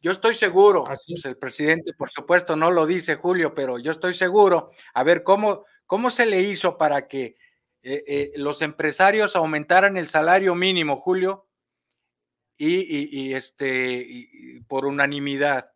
[0.00, 4.14] yo estoy seguro, pues el presidente por supuesto no lo dice Julio, pero yo estoy
[4.14, 7.36] seguro, a ver cómo, cómo se le hizo para que
[7.84, 11.48] eh, eh, los empresarios aumentaran el salario mínimo, Julio,
[12.56, 15.71] y, este, por unanimidad.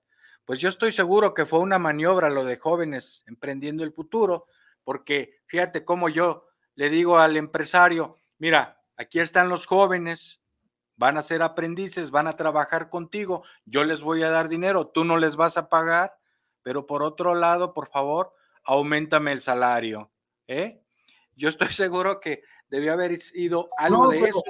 [0.46, 4.46] Pues yo estoy seguro que fue una maniobra lo de jóvenes emprendiendo el futuro,
[4.84, 10.40] porque fíjate cómo yo le digo al empresario, mira, aquí están los jóvenes,
[10.94, 15.04] van a ser aprendices, van a trabajar contigo, yo les voy a dar dinero, tú
[15.04, 16.16] no les vas a pagar,
[16.62, 18.32] pero por otro lado, por favor,
[18.62, 20.12] aumentame el salario.
[20.46, 20.80] ¿eh?
[21.34, 24.44] Yo estoy seguro que debió haber sido algo de eso.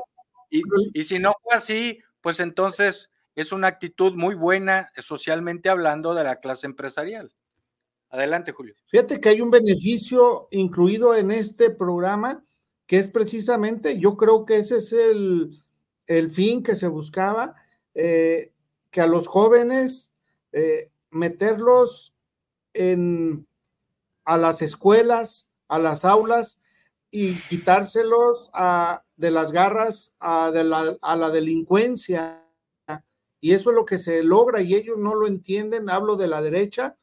[0.51, 6.15] Y, y si no fue así, pues entonces es una actitud muy buena socialmente hablando
[6.15, 7.33] de la clase empresarial.
[8.09, 8.75] Adelante, Julio.
[8.87, 12.43] Fíjate que hay un beneficio incluido en este programa
[12.87, 15.61] que es precisamente, yo creo que ese es el,
[16.31, 17.55] fin que se buscaba,
[17.95, 18.53] eh,
[18.91, 20.13] que a los jóvenes
[20.53, 22.15] eh, meterlos
[22.73, 23.47] en,
[24.25, 26.59] a las escuelas, a las aulas
[27.11, 32.46] y quitárselos a, de las garras a, de la, a la delincuencia
[33.47, 35.89] y eso es lo que se logra y ellos no lo entienden.
[35.89, 36.97] Hablo de la derecha,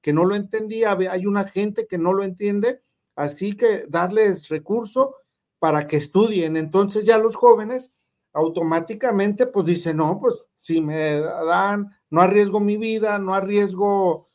[0.00, 2.80] que no lo entendía, hay una gente que no lo entiende,
[3.16, 5.16] así que darles recurso
[5.58, 6.56] para que estudien.
[6.56, 7.92] Entonces ya los jóvenes
[8.32, 14.30] automáticamente pues dicen, no, pues si me dan, no arriesgo mi vida, no arriesgo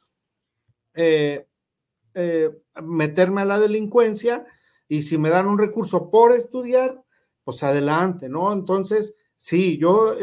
[0.94, 1.48] eh,
[2.14, 2.52] eh,
[2.84, 4.46] meterme a la delincuencia
[4.88, 7.04] y si me dan un recurso por estudiar,
[7.44, 8.54] pues adelante, ¿no?
[8.54, 10.16] Entonces, sí, yo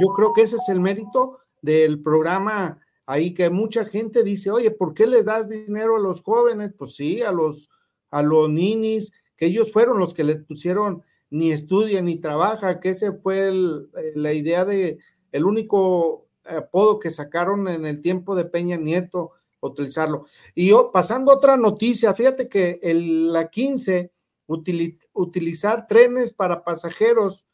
[0.00, 4.70] yo creo que ese es el mérito del programa ahí que mucha gente dice, oye,
[4.70, 6.72] ¿por qué les das dinero a los jóvenes?
[6.76, 7.70] Pues sí, a los,
[8.10, 12.90] a los ninis, que ellos fueron los que les pusieron ni estudia ni trabaja, que
[12.90, 14.98] ese fue eh, la idea de
[15.32, 20.26] el único apodo que sacaron en el tiempo de Peña Nieto, utilizarlo.
[20.54, 24.12] Y yo, pasando otra noticia, fíjate que el, la 15,
[24.46, 27.44] utilizar trenes para pasajeros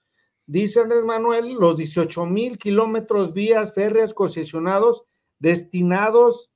[0.46, 5.04] dice Andrés Manuel, los 18 mil kilómetros vías férreas concesionados
[5.38, 6.50] destinados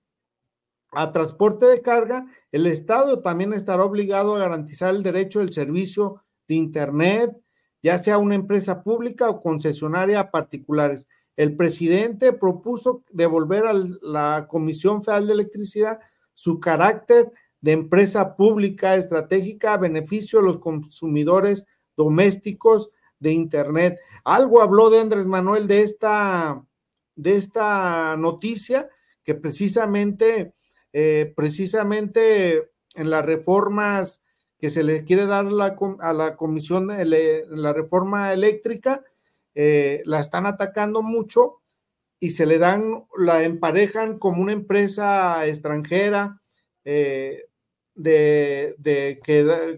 [0.93, 6.23] a transporte de carga, el Estado también estará obligado a garantizar el derecho del servicio
[6.49, 7.37] de Internet,
[7.83, 11.07] ya sea una empresa pública o concesionaria a particulares.
[11.37, 16.01] El presidente propuso devolver a la Comisión Federal de Electricidad
[16.33, 17.31] su carácter
[17.61, 21.67] de empresa pública estratégica a beneficio de los consumidores
[21.97, 22.91] domésticos
[23.21, 23.99] de Internet.
[24.25, 26.65] Algo habló de Andrés Manuel de esta,
[27.17, 28.89] de esta noticia
[29.25, 30.55] que precisamente,
[30.93, 34.23] eh, precisamente en las reformas
[34.59, 39.05] que se le quiere dar a la comisión la reforma eléctrica,
[39.55, 41.63] eh, la están atacando mucho
[42.21, 46.41] y se le dan, la emparejan como una empresa extranjera
[46.85, 47.45] eh,
[47.95, 49.21] de,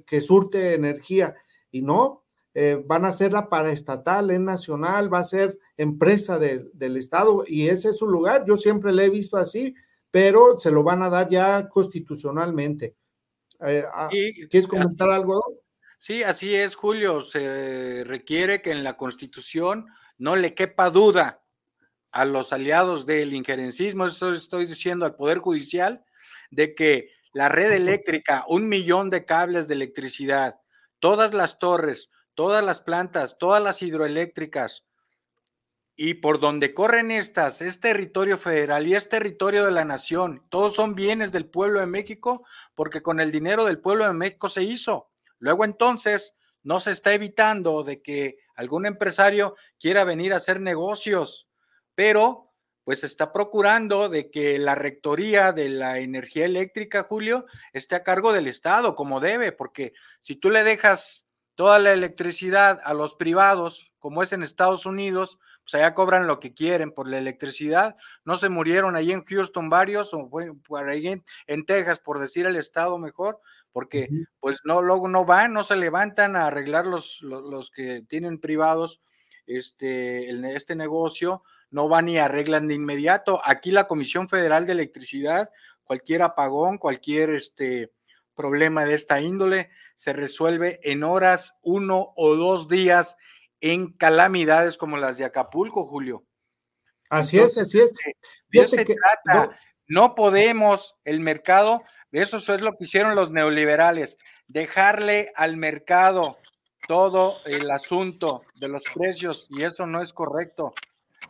[0.07, 1.35] que, surte energía.
[1.71, 2.25] Y no,
[2.55, 7.69] eh, van a ser la paraestatal, es nacional, va a ser empresa del Estado y
[7.69, 8.45] ese es su lugar.
[8.47, 9.75] Yo siempre le he visto así,
[10.11, 12.97] pero se lo van a dar ya constitucionalmente.
[13.67, 15.43] Eh, ah, ¿Quieres comentar algo?
[15.99, 17.23] Sí, así es, Julio.
[17.23, 19.87] Se requiere que en la Constitución
[20.19, 21.43] no le quepa duda
[22.11, 26.05] a los aliados del injerencismo, eso estoy diciendo al Poder Judicial,
[26.51, 30.61] de que la red eléctrica, un millón de cables de electricidad,
[30.99, 32.11] todas las torres,
[32.41, 34.87] todas las plantas, todas las hidroeléctricas,
[35.95, 40.47] y por donde corren estas, es territorio federal y es territorio de la nación.
[40.49, 44.49] Todos son bienes del pueblo de México porque con el dinero del pueblo de México
[44.49, 45.11] se hizo.
[45.39, 51.47] Luego entonces no se está evitando de que algún empresario quiera venir a hacer negocios,
[51.95, 58.03] pero pues está procurando de que la rectoría de la energía eléctrica, Julio, esté a
[58.03, 61.27] cargo del Estado como debe, porque si tú le dejas
[61.61, 66.41] toda la electricidad a los privados, como es en Estados Unidos, pues allá cobran lo
[66.41, 67.99] que quieren por la electricidad.
[68.25, 72.57] No se murieron ahí en Houston varios, o por ahí en, Texas, por decir el
[72.57, 73.41] estado mejor,
[73.73, 74.09] porque
[74.41, 79.03] pues no, luego no van, no se levantan a arreglar los, los, que tienen privados
[79.45, 83.39] este, este negocio, no van y arreglan de inmediato.
[83.45, 85.51] Aquí la Comisión Federal de Electricidad,
[85.85, 87.93] cualquier apagón, cualquier este,
[88.41, 93.19] problema de esta índole, se resuelve en horas, uno o dos días
[93.61, 96.25] en calamidades como las de Acapulco, Julio.
[97.11, 97.93] Así es, así es.
[98.49, 99.59] De se trata.
[99.87, 101.83] No podemos, el mercado,
[102.13, 104.17] eso es lo que hicieron los neoliberales,
[104.47, 106.39] dejarle al mercado
[106.89, 110.73] todo el asunto de los precios y eso no es correcto.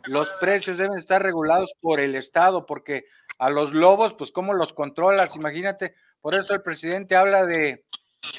[0.05, 3.05] Los precios deben estar regulados por el Estado porque
[3.37, 7.85] a los lobos, pues cómo los controlas, imagínate, por eso el presidente habla de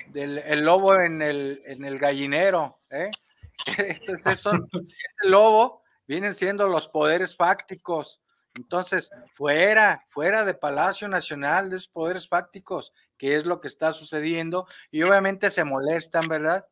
[0.08, 3.10] del el lobo en el, en el gallinero, ¿eh?
[3.78, 8.20] Entonces, eso, ese lobo vienen siendo los poderes fácticos.
[8.54, 13.92] Entonces, fuera, fuera de Palacio Nacional de esos poderes fácticos, que es lo que está
[13.92, 16.66] sucediendo, y obviamente se molestan, ¿verdad?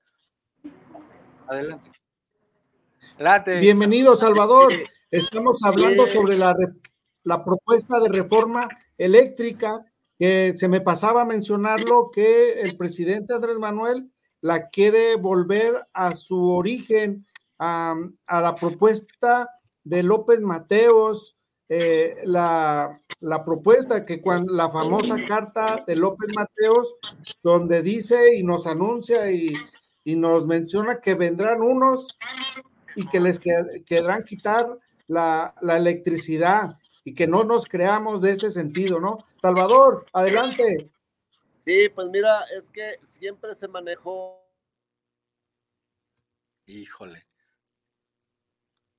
[1.48, 1.90] Adelante.
[3.60, 4.72] Bienvenido, Salvador.
[5.10, 6.54] Estamos hablando sobre la,
[7.24, 9.84] la propuesta de reforma eléctrica,
[10.20, 14.12] que se me pasaba mencionarlo, que el presidente Andrés Manuel
[14.42, 17.26] la quiere volver a su origen,
[17.58, 17.96] a,
[18.28, 19.48] la propuesta
[19.82, 21.38] de López Mateos,
[21.70, 23.00] eh, la,
[23.46, 26.96] propuesta que cuando la famosa carta de López Mateos,
[27.42, 29.54] donde dice y nos anuncia y,
[30.04, 32.18] nos menciona que vendrán unos
[32.94, 36.74] y que les quedarán quitar la, la, electricidad
[37.10, 39.26] y que no nos creamos de ese sentido, ¿no?
[39.34, 40.88] Salvador, adelante.
[41.64, 44.40] Sí, pues mira, es que siempre se manejó.
[46.66, 47.26] Híjole.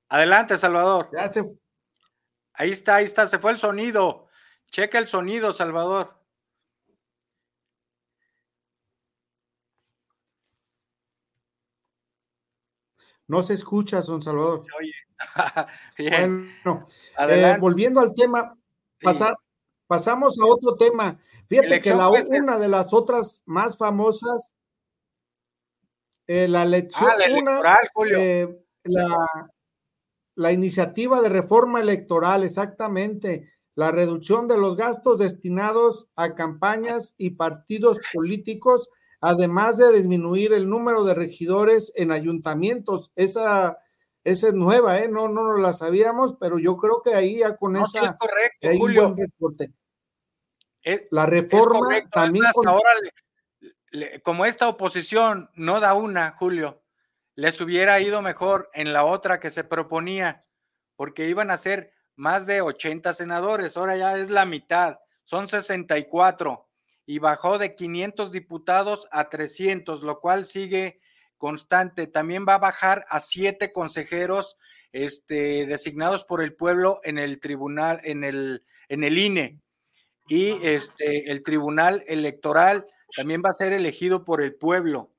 [0.10, 1.10] Adelante, Salvador.
[2.54, 4.28] Ahí está, ahí está, se fue el sonido.
[4.70, 6.14] Checa el sonido, Salvador.
[13.28, 14.66] No se escucha, son Salvador.
[14.78, 14.92] Oye.
[15.98, 16.88] bueno,
[17.30, 18.58] eh, volviendo al tema,
[19.02, 19.36] pasar,
[19.92, 21.20] Pasamos a otro tema.
[21.48, 24.56] Fíjate que la, una de las otras más famosas,
[26.28, 27.10] eh, la elección,
[27.66, 27.78] ah,
[28.10, 28.48] eh,
[28.86, 29.18] la,
[30.36, 37.32] la iniciativa de reforma electoral, exactamente, la reducción de los gastos destinados a campañas y
[37.32, 38.88] partidos políticos,
[39.20, 43.12] además de disminuir el número de regidores en ayuntamientos.
[43.18, 43.78] Esa,
[44.24, 45.08] esa es nueva, ¿eh?
[45.08, 48.00] No, no, la sabíamos, pero yo creo que ahí ya con esa.
[48.00, 49.16] es correcto, Julio
[51.10, 52.46] la reforma también.
[52.66, 52.90] Ahora,
[54.24, 56.84] como esta oposición no da una, Julio,
[57.36, 60.42] les hubiera ido mejor en la otra que se proponía,
[60.96, 66.68] porque iban a ser más de 80 senadores, ahora ya es la mitad, son 64
[67.06, 71.02] y bajó de 500 diputados a 300, lo cual sigue
[71.42, 72.06] constante.
[72.06, 74.58] También va a bajar a siete consejeros
[74.92, 79.60] este, designados por el pueblo en el tribunal, en el, en el INE
[80.28, 82.86] y este, el Tribunal Electoral
[83.16, 85.12] también va a ser elegido por el pueblo.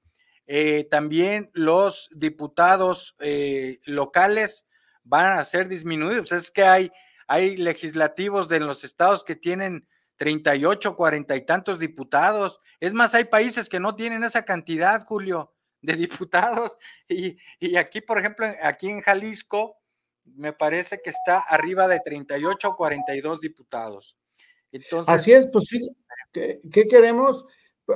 [0.46, 4.66] Eh, también los diputados eh, locales
[5.02, 6.30] van a ser disminuidos.
[6.32, 6.92] Es que hay,
[7.26, 12.60] hay legislativos de los estados que tienen 38, 40 y tantos diputados.
[12.80, 15.52] Es más, hay países que no tienen esa cantidad, Julio,
[15.82, 16.78] de diputados.
[17.08, 19.76] Y, y aquí, por ejemplo, aquí en Jalisco,
[20.24, 24.16] me parece que está arriba de 38 o 42 diputados.
[25.06, 25.68] Así es, pues
[26.32, 27.46] ¿qué, queremos?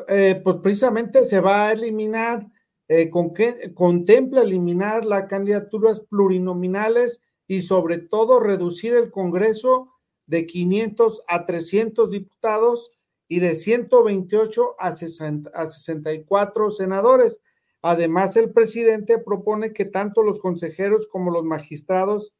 [0.09, 2.47] Eh, pues precisamente se va a eliminar,
[2.89, 9.93] eh, con que contempla eliminar las candidaturas plurinominales y sobre todo reducir el Congreso
[10.27, 12.91] de 500 a 300 diputados
[13.29, 17.41] y de 128 a, 60, a 64 senadores.
[17.89, 22.35] Además, el presidente propone que tanto los consejeros como los magistrados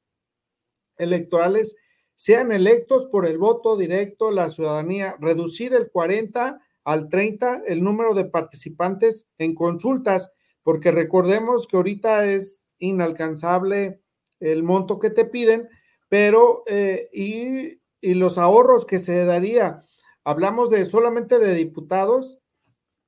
[0.99, 1.77] electorales
[2.17, 8.13] sean electos por el voto directo la ciudadanía, reducir el 40 al 30 el número
[8.15, 10.33] de participantes en consultas,
[10.65, 14.03] porque recordemos que ahorita es inalcanzable
[14.41, 15.69] el monto que te piden,
[16.09, 19.85] pero eh, y, y los ahorros que se daría,
[20.25, 22.41] hablamos de solamente de diputados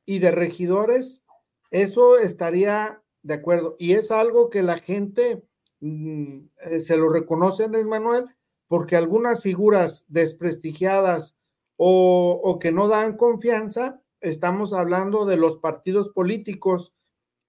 [0.06, 1.24] y de regidores,
[1.70, 3.76] eso estaría de acuerdo.
[3.78, 5.44] Y es algo que la gente
[5.80, 8.26] mm, eh, se lo reconoce, Andrés Manuel,
[8.68, 11.36] porque algunas figuras desprestigiadas
[11.76, 16.92] o, que no dan confianza, estamos hablando de los partidos políticos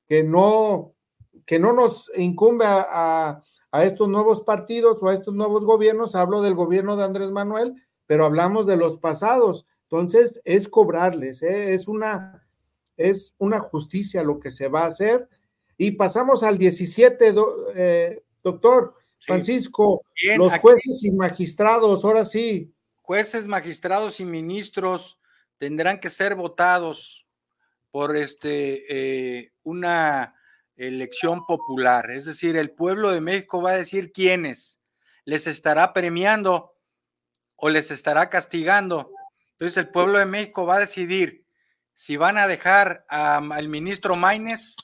[0.08, 0.94] que no,
[1.46, 3.42] que no nos incumbe a,
[3.84, 7.76] estos nuevos partidos o a estos nuevos gobiernos, hablo del gobierno de Andrés Manuel,
[8.08, 9.66] pero hablamos de los pasados.
[9.84, 11.74] Entonces, es cobrarles, ¿eh?
[11.74, 12.48] es, una,
[13.00, 15.28] es una justicia lo que se va a hacer.
[15.78, 17.34] Y pasamos al 17,
[17.76, 20.04] eh, doctor Francisco,
[20.38, 25.20] los jueces y magistrados, ahora sí, jueces, magistrados y ministros
[25.58, 27.26] tendrán que ser votados
[27.92, 30.36] por este, eh, una
[30.76, 32.12] elección popular.
[32.12, 34.80] Es decir, el pueblo de México va a decir quiénes
[35.26, 36.74] les estará premiando
[37.56, 39.12] o les estará castigando.
[39.52, 41.46] Entonces el pueblo de México va a decidir
[42.00, 44.78] si van a dejar al ministro Maines,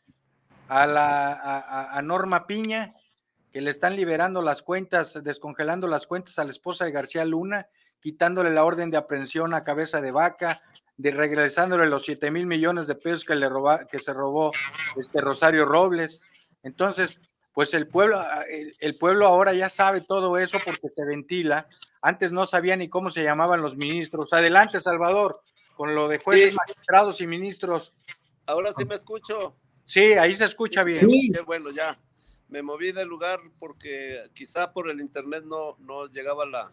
[0.67, 2.91] a, la, a Norma Piña,
[3.53, 7.69] que le están liberando las cuentas, descongelando las cuentas a la esposa de García Luna
[8.01, 10.61] quitándole la orden de aprehensión a cabeza de vaca,
[10.97, 14.51] de regresándole los 7 mil millones de pesos que, le roba, que se robó
[14.97, 16.19] este Rosario Robles.
[16.63, 17.21] Entonces,
[17.53, 18.21] pues el pueblo,
[18.81, 21.69] el, pueblo ahora ya sabe todo eso porque se ventila.
[22.01, 24.33] Antes no sabía ni cómo se llamaban los ministros.
[24.33, 25.39] Adelante, Salvador,
[25.75, 27.91] con lo de jueces, magistrados y ministros.
[28.45, 29.55] Ahora sí me escucho.
[29.85, 31.07] Sí, ahí se escucha bien.
[31.07, 31.31] Sí.
[31.33, 31.97] Qué bueno, ya.
[32.49, 36.71] Me moví del lugar porque quizá por el internet no, no llegaba la,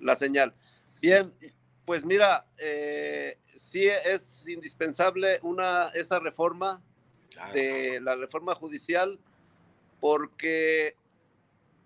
[0.00, 0.54] la señal.
[1.00, 1.32] Bien,
[1.84, 6.82] pues mira, eh, sí es indispensable una, esa reforma
[7.52, 9.18] de la reforma judicial
[10.00, 10.96] porque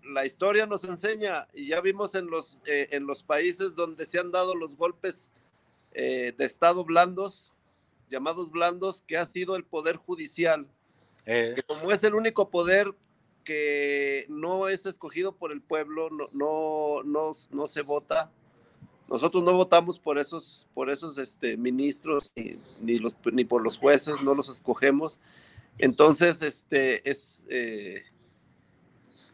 [0.03, 4.19] la historia nos enseña y ya vimos en los, eh, en los países donde se
[4.19, 5.31] han dado los golpes
[5.93, 7.53] eh, de Estado blandos,
[8.09, 10.67] llamados blandos, que ha sido el poder judicial,
[11.25, 12.93] que como es el único poder
[13.43, 18.31] que no es escogido por el pueblo, no, no, no, no se vota.
[19.09, 22.31] Nosotros no votamos por esos, por esos este, ministros
[22.79, 25.19] ni, los, ni por los jueces, no los escogemos.
[25.77, 28.03] Entonces, este, es, eh,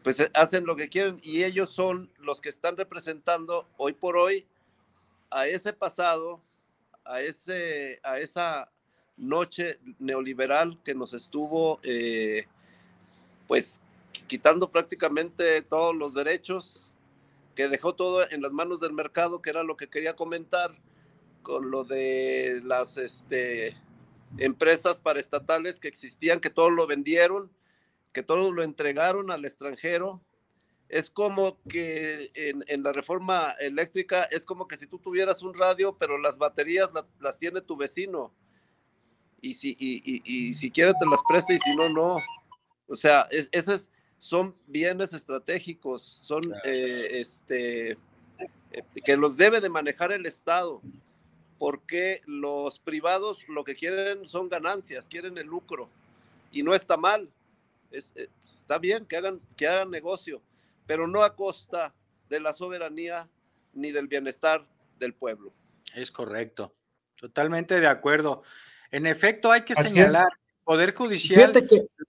[0.02, 4.16] pues eh, hacen lo que quieren y ellos son los que están representando hoy por
[4.16, 4.46] hoy
[5.30, 6.40] a ese pasado,
[7.04, 8.70] a, ese, a esa
[9.16, 12.46] noche neoliberal que nos estuvo, eh,
[13.46, 13.80] pues
[14.26, 16.90] quitando prácticamente todos los derechos,
[17.54, 20.74] que dejó todo en las manos del mercado, que era lo que quería comentar
[21.42, 23.76] con lo de las este,
[24.38, 27.50] empresas paraestatales que existían, que todo lo vendieron,
[28.12, 30.22] que todo lo entregaron al extranjero.
[30.90, 35.96] Es como que en, la reforma eléctrica es como que si tú tuvieras un radio,
[35.96, 38.32] pero las baterías las tiene tu vecino.
[39.40, 42.18] Y si, y, si quiere te las presta y si no, no.
[42.88, 49.60] O sea, es, ese es, son bienes estratégicos, son eh, este, eh, que los debe
[49.60, 50.82] de manejar el Estado,
[51.58, 55.88] porque los privados lo que quieren son ganancias, quieren el lucro,
[56.52, 57.30] y no está mal,
[57.92, 60.42] eh, está bien que hagan, que hagan negocio,
[60.90, 61.94] pero no a costa
[62.28, 63.28] de la soberanía
[63.74, 64.66] ni del bienestar
[64.98, 65.54] del pueblo.
[65.94, 66.74] Es correcto,
[67.14, 68.42] totalmente de acuerdo.
[68.90, 70.26] En efecto, hay que señalar
[70.64, 71.52] Poder Judicial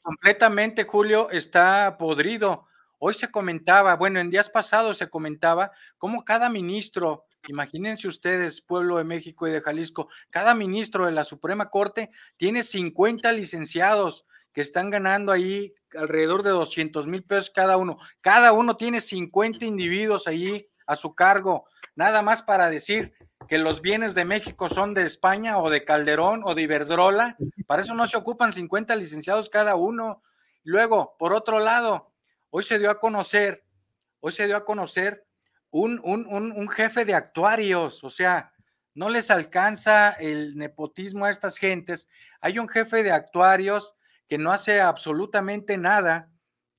[0.01, 2.65] completamente, Julio, está podrido.
[2.97, 8.97] Hoy se comentaba, bueno, en días pasados se comentaba cómo cada ministro, imagínense ustedes, pueblo
[8.97, 14.61] de México y de Jalisco, cada ministro de la Suprema Corte tiene 50 licenciados que
[14.61, 17.97] están ganando ahí alrededor de 200 mil pesos cada uno.
[18.21, 23.13] Cada uno tiene 50 individuos ahí a su cargo, nada más para decir,
[23.47, 27.37] que los bienes de México son de España o de Calderón o de Iberdrola.
[27.67, 30.21] Para eso no se ocupan 50 licenciados cada uno.
[30.63, 32.11] Luego, por otro lado,
[32.49, 33.65] hoy se dio a conocer,
[34.19, 35.25] hoy se dio a conocer
[35.71, 38.51] un, un, jefe de actuarios, o sea,
[38.93, 42.09] no les alcanza el nepotismo a estas gentes.
[42.41, 43.95] Hay un jefe de actuarios
[44.31, 46.31] que no hace absolutamente nada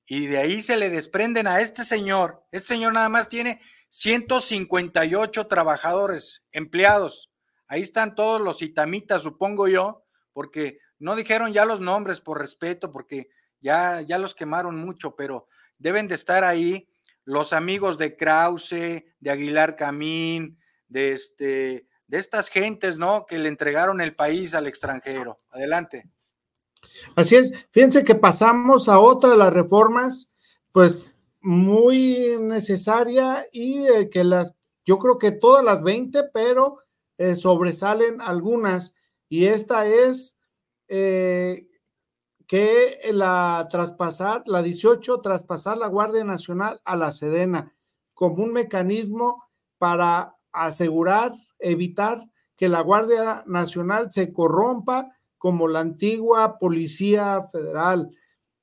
[0.07, 2.43] y de ahí se le desprenden a este señor.
[2.51, 7.29] Este señor nada más tiene 158 trabajadores, empleados.
[7.67, 12.91] Ahí están todos los itamitas, supongo yo, porque no dijeron ya los nombres por respeto,
[12.91, 13.29] porque
[13.61, 15.47] ya, ya los quemaron mucho, pero
[15.77, 16.89] deben de estar ahí
[17.23, 23.27] los amigos de Krause, de Aguilar Camín, de, este, de estas gentes, ¿no?
[23.27, 25.39] Que le entregaron el país al extranjero.
[25.51, 26.09] Adelante.
[27.15, 30.29] Así es, fíjense que pasamos a otra de las reformas,
[30.71, 34.53] pues muy necesaria y eh, que las,
[34.85, 36.79] yo creo que todas las 20, pero
[37.17, 38.95] eh, sobresalen algunas.
[39.29, 40.37] Y esta es
[40.87, 41.67] eh,
[42.47, 47.73] que la traspasar, la 18, traspasar la Guardia Nacional a la Sedena
[48.13, 49.43] como un mecanismo
[49.77, 52.23] para asegurar, evitar
[52.55, 55.09] que la Guardia Nacional se corrompa
[55.43, 58.09] como la antigua Policía Federal.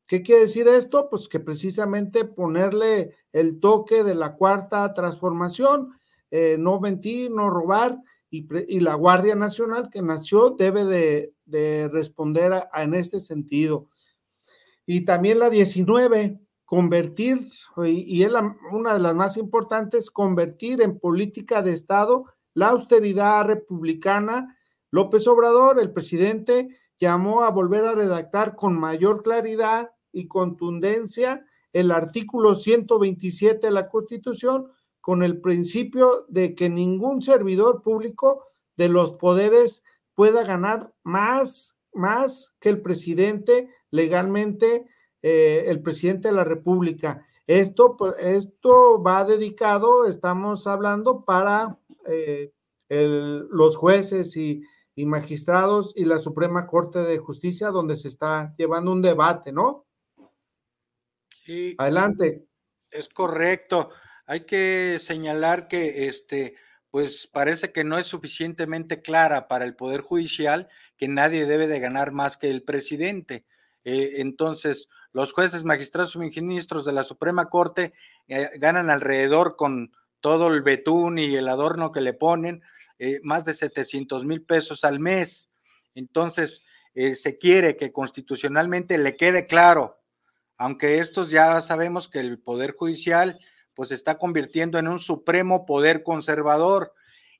[0.06, 1.10] ¿Qué quiere decir esto?
[1.10, 5.92] Pues que precisamente ponerle el toque de la cuarta transformación,
[6.30, 7.98] eh, no mentir, no robar,
[8.30, 13.90] y, la Guardia Nacional que nació debe de, responder en este sentido.
[14.86, 17.46] Y también la 19, convertir,
[17.84, 18.32] y, es
[18.72, 22.24] una de las más importantes, convertir en política de Estado
[22.54, 24.56] la austeridad republicana.
[24.90, 26.68] López Obrador, el presidente,
[26.98, 33.88] llamó a volver a redactar con mayor claridad y contundencia el artículo 127 de la
[33.88, 34.70] Constitución
[35.00, 38.44] con el principio de que ningún servidor público
[38.76, 39.82] de los poderes
[40.14, 44.86] pueda ganar más, más que el presidente legalmente,
[45.22, 47.26] eh, el presidente de la República.
[47.46, 52.52] Esto, pues, esto va dedicado, estamos hablando para eh,
[52.88, 54.62] los jueces y,
[54.94, 59.86] y magistrados y la Suprema Corte de Justicia, donde se está llevando un debate, ¿no?
[61.44, 61.74] Sí.
[61.78, 62.46] Adelante.
[62.90, 63.90] Es correcto.
[64.26, 66.56] Hay que señalar que este,
[66.90, 71.80] pues parece que no es suficientemente clara para el Poder Judicial que nadie debe de
[71.80, 73.44] ganar más que el presidente.
[73.84, 77.92] Eh, entonces, los jueces, magistrados y ministros de la Suprema Corte
[78.28, 82.62] eh, ganan alrededor con todo el betún y el adorno que le ponen,
[83.00, 85.50] eh, más de 700 mil pesos al mes.
[85.96, 86.62] Entonces,
[86.94, 90.00] se quiere que constitucionalmente le quede claro,
[90.56, 93.38] aunque estos ya sabemos que el Poder Judicial
[93.74, 96.92] pues se está convirtiendo en un supremo poder conservador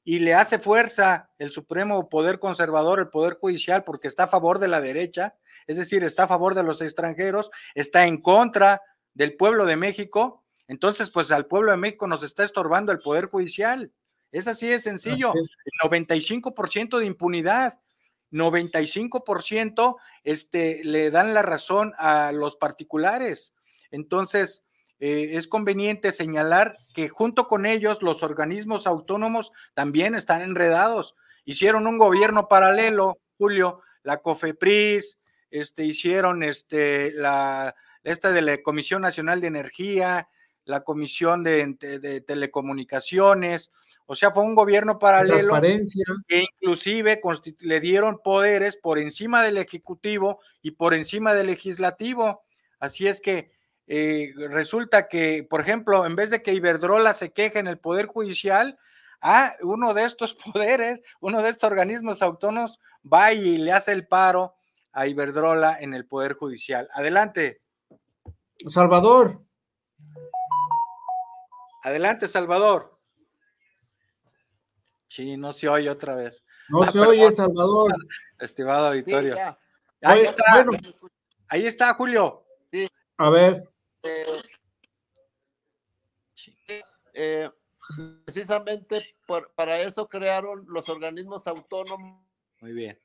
[0.05, 4.59] y le hace fuerza el supremo poder conservador, el poder judicial, porque está a favor
[4.59, 5.37] de la derecha,
[5.67, 8.81] es decir, está a favor de los extranjeros, está en contra
[9.13, 10.45] del pueblo de México.
[10.67, 13.93] Entonces, pues al pueblo de México nos está estorbando el poder judicial.
[14.33, 15.33] Es así de sencillo.
[15.83, 17.81] 95% de impunidad.
[18.33, 23.55] 95% este, le dan la razón a los particulares.
[23.91, 24.65] Entonces,
[25.01, 31.15] eh, es conveniente señalar que junto con ellos los organismos autónomos también están enredados.
[31.45, 35.19] Hicieron un gobierno paralelo, Julio, la COFEPRIS,
[35.51, 37.75] este, hicieron este, la,
[38.05, 40.29] esta de la Comisión Nacional de Energía,
[40.65, 43.73] la Comisión de, Telecomunicaciones,
[44.07, 45.61] o sea, fue un gobierno paralelo
[46.29, 47.21] que inclusive
[47.61, 52.43] le dieron poderes por encima del Ejecutivo y por encima del Legislativo.
[52.79, 53.51] Así es que
[53.87, 58.07] eh, resulta que, por ejemplo, en vez de que Iberdrola se queje en el Poder
[58.07, 58.79] Judicial,
[59.21, 64.07] a uno de estos poderes, uno de estos organismos autónomos, va y le hace el
[64.07, 64.55] paro
[64.93, 66.89] a Iberdrola en el Poder Judicial.
[66.93, 67.63] Adelante.
[68.69, 69.43] Salvador.
[71.83, 72.99] Adelante, Salvador.
[75.09, 76.45] Sí, no se oye otra vez.
[76.69, 77.93] No ah, se oye, Salvador.
[78.39, 79.37] Estimado auditorio.
[80.03, 80.45] Ahí está.
[81.49, 82.45] Ahí está, Julio.
[83.17, 83.69] A ver.
[87.13, 87.51] Eh,
[88.25, 89.17] precisamente
[89.57, 92.25] para eso crearon los organismos autónomos.
[92.61, 92.99] Muy bien.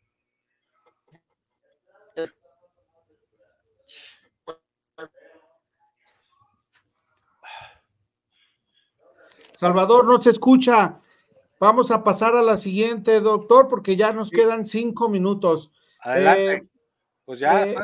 [9.56, 11.00] Salvador, no se escucha.
[11.60, 15.72] Vamos a pasar a la siguiente, doctor, porque ya nos quedan cinco minutos.
[16.02, 16.54] Adelante.
[16.54, 16.68] Eh,
[17.26, 17.76] pues ya, eh,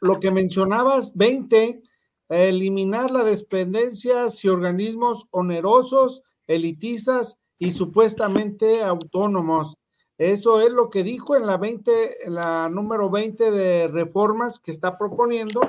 [0.00, 1.82] lo que mencionabas, 20,
[2.28, 9.76] eliminar las dependencias y organismos onerosos, elitistas y supuestamente autónomos.
[10.18, 14.96] Eso es lo que dijo en la 20, la número 20 de reformas que está
[14.96, 15.60] proponiendo.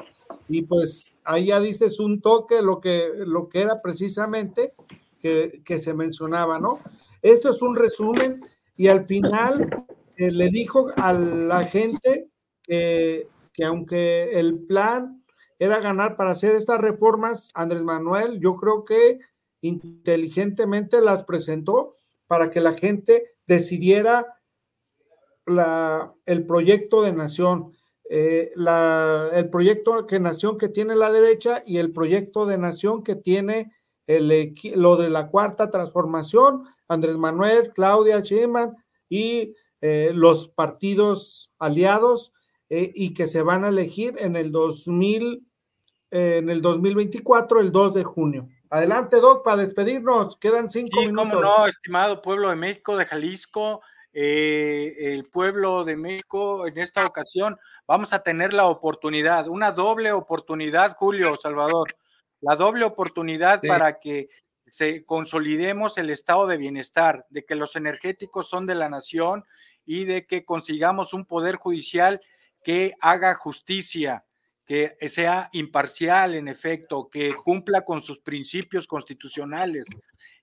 [0.47, 4.73] Y pues ahí ya dices un toque lo que, lo que era precisamente
[5.19, 6.79] que, se mencionaba, ¿no?
[7.21, 8.45] Esto es un resumen
[8.77, 9.85] y al final
[10.17, 12.29] eh, le dijo a la gente
[12.61, 15.23] que que aunque el plan
[15.57, 19.19] era ganar para hacer estas reformas, Andrés Manuel, yo creo que
[19.61, 21.93] inteligentemente las presentó
[22.27, 24.39] para que la gente decidiera
[25.45, 27.74] la, el proyecto de nación,
[28.09, 33.03] eh, la, el proyecto de nación que tiene la derecha y el proyecto de nación
[33.03, 33.71] que tiene
[34.07, 38.75] el, lo de la cuarta transformación, Andrés Manuel, Claudia Sheinbaum
[39.09, 42.33] y eh, los partidos aliados
[42.69, 45.45] eh, y que se van a elegir en el 2000,
[46.11, 48.49] eh, en el 2024, el 2 de junio.
[48.69, 50.37] Adelante, Doc, para despedirnos.
[50.37, 51.41] Quedan cinco sí, minutos.
[51.41, 53.81] no, estimado pueblo de México, de Jalisco,
[54.17, 60.13] eh, el pueblo de México en esta ocasión vamos a tener la oportunidad, una doble
[60.13, 61.97] oportunidad, Julio Salvador,
[62.39, 64.29] la doble oportunidad para que
[64.67, 69.43] se consolidemos el estado de bienestar, de que los energéticos son de la nación
[69.85, 72.21] y de que consigamos un poder judicial
[72.63, 74.24] que haga justicia,
[74.65, 79.85] que sea imparcial en efecto, que cumpla con sus principios constitucionales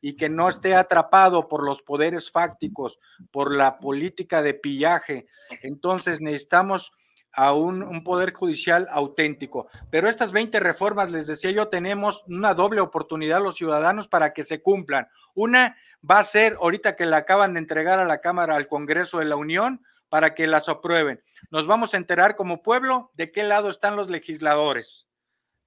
[0.01, 3.01] y que no esté atrapado por los poderes fácticos,
[3.31, 5.27] por la política de pillaje.
[5.63, 6.93] Entonces necesitamos
[7.33, 9.69] a un, poder judicial auténtico.
[9.91, 14.45] Pero estas 20 reformas, les decía yo, tenemos una doble oportunidad los ciudadanos para que
[14.45, 15.09] se cumplan.
[15.35, 15.77] Una
[16.09, 19.25] va a ser ahorita que la acaban de entregar a la Cámara, al Congreso de
[19.25, 21.25] la Unión, para que las aprueben.
[21.51, 25.07] Nos vamos a enterar como pueblo de qué lado están los legisladores,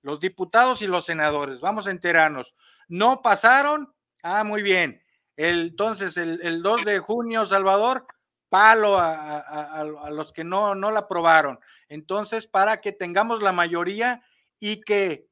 [0.03, 1.61] los diputados y los senadores.
[1.61, 2.53] Vamos a enterarnos.
[2.87, 3.91] ¿No pasaron?
[4.21, 5.01] Ah, muy bien.
[5.35, 8.05] entonces, el, 2 de junio, Salvador,
[8.47, 11.59] palo a, los que no, no la aprobaron.
[11.89, 14.21] Entonces, para que tengamos la mayoría
[14.59, 15.27] y que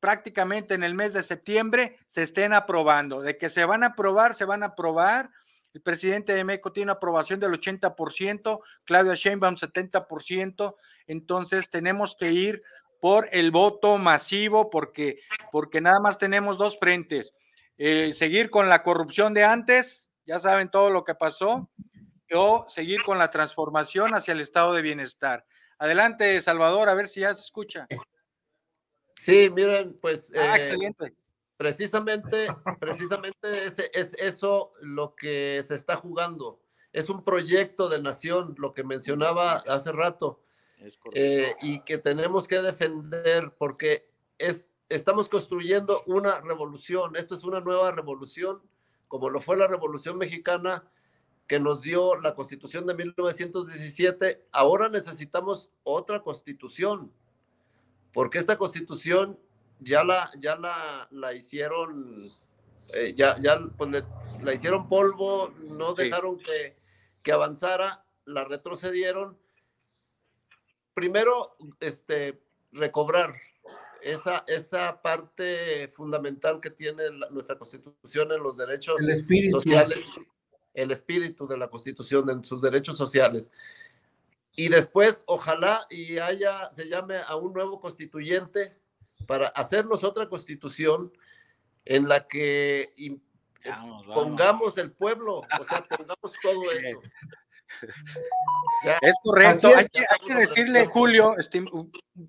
[0.00, 3.20] prácticamente en el mes de septiembre se estén aprobando.
[3.20, 5.28] De que se van a aprobar, se van a aprobar
[5.74, 10.76] el presidente de México tiene una aprobación del 80%, Claudia Sheinbaum 70%,
[11.08, 12.62] entonces tenemos que ir
[13.00, 15.18] por el voto masivo porque,
[15.52, 17.34] porque nada más tenemos dos frentes.
[17.76, 21.68] Eh, seguir con la corrupción de antes, ya saben todo lo que pasó,
[22.32, 25.44] o seguir con la transformación hacia el estado de bienestar.
[25.78, 27.86] Adelante, Salvador, a ver si ya se escucha.
[29.16, 30.32] Sí, miren, pues.
[30.36, 31.14] Ah, eh, excelente.
[31.56, 32.48] Precisamente,
[32.80, 36.60] precisamente es, es eso lo que se está jugando.
[36.92, 40.40] Es un proyecto de nación, lo que mencionaba hace rato,
[41.12, 47.16] eh, y que tenemos que defender porque es, estamos construyendo una revolución.
[47.16, 48.62] Esto es una nueva revolución,
[49.08, 50.84] como lo fue la Revolución Mexicana
[51.46, 54.46] que nos dio la Constitución de 1917.
[54.50, 57.12] Ahora necesitamos otra constitución,
[58.12, 59.38] porque esta constitución
[59.80, 62.30] ya la, ya la, la hicieron,
[62.92, 64.04] eh, ya, ya pues,
[64.40, 66.76] la hicieron polvo, no dejaron que,
[67.22, 69.38] que, avanzara, la retrocedieron.
[70.94, 72.40] Primero, este,
[72.72, 73.34] recobrar
[74.02, 79.00] esa, esa parte fundamental que tiene nuestra constitución en los derechos
[79.50, 80.12] sociales,
[80.74, 83.50] el espíritu de la constitución, en sus derechos sociales.
[84.56, 88.76] Y después, ojalá y haya, se llame a un nuevo constituyente
[89.26, 91.12] para hacernos otra constitución
[91.84, 92.94] en la que
[94.12, 97.00] pongamos el pueblo, o sea, pongamos todo eso.
[99.00, 99.86] es correcto, hay,
[100.26, 101.34] que, decirle, Julio,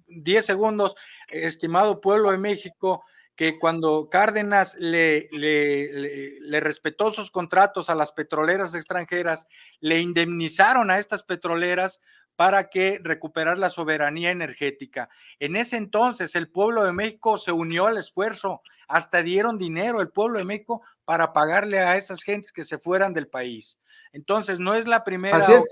[0.07, 0.95] 10 segundos,
[1.29, 3.03] estimado pueblo de México,
[3.35, 9.47] que cuando Cárdenas le, le, le, respetó sus contratos a las petroleras extranjeras,
[9.81, 12.01] le indemnizaron a estas petroleras
[12.35, 15.09] para que recuperar la soberanía energética.
[15.39, 20.09] En ese entonces el pueblo de México se unió al esfuerzo, hasta dieron dinero el
[20.09, 23.79] pueblo de México para pagarle a esas gentes que se fueran del país.
[24.11, 25.63] Entonces no es la primera ocasión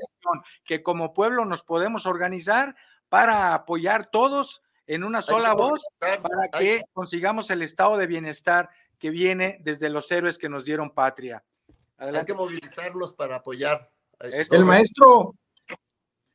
[0.64, 2.76] que como pueblo nos podemos organizar
[3.10, 9.10] para apoyar todos en una sola voz para que consigamos el estado de bienestar que
[9.10, 11.44] viene desde los héroes que nos dieron patria.
[11.98, 13.90] Hay que movilizarlos para apoyar.
[14.20, 15.36] El maestro,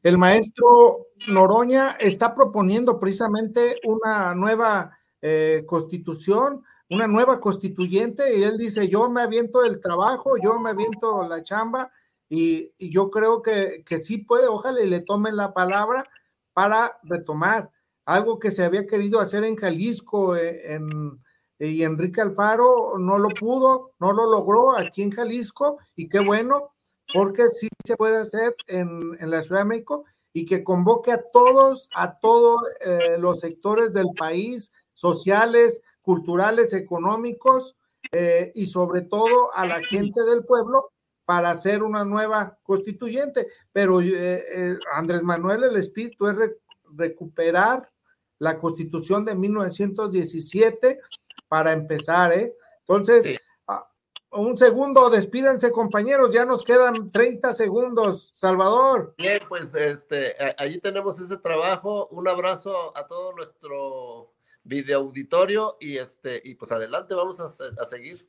[0.03, 8.57] el maestro Noroña está proponiendo precisamente una nueva eh, constitución, una nueva constituyente, y él
[8.57, 11.91] dice, yo me aviento el trabajo, yo me aviento la chamba,
[12.31, 16.09] y, yo creo que, que, sí puede, ojalá y le tome la palabra
[16.53, 17.71] para retomar
[18.05, 21.21] algo que se había querido hacer en Jalisco, eh, en,
[21.59, 26.71] y Enrique Alfaro no lo pudo, no lo logró aquí en Jalisco, y qué bueno,
[27.13, 31.89] porque sí se puede hacer en, la Ciudad de México y que convoque a todos,
[31.95, 37.77] a todos eh, los sectores del país, sociales, culturales, económicos
[38.13, 40.93] eh, y sobre todo a la gente del pueblo
[41.25, 43.47] para hacer una nueva constituyente.
[43.73, 46.37] Pero eh, Andrés Manuel, el espíritu es
[46.95, 47.91] recuperar
[48.39, 51.01] la constitución de 1917
[51.49, 52.55] para empezar, ¿eh?
[52.81, 53.39] Entonces,
[54.31, 58.31] un segundo, despídanse compañeros, ya nos quedan 30 segundos.
[58.35, 59.15] Salvador.
[59.17, 62.09] Bien, pues este, allí tenemos ese trabajo.
[62.11, 64.33] Un abrazo a todo nuestro
[64.65, 67.49] video auditorio y este, y pues adelante, vamos a,
[67.87, 68.29] seguir.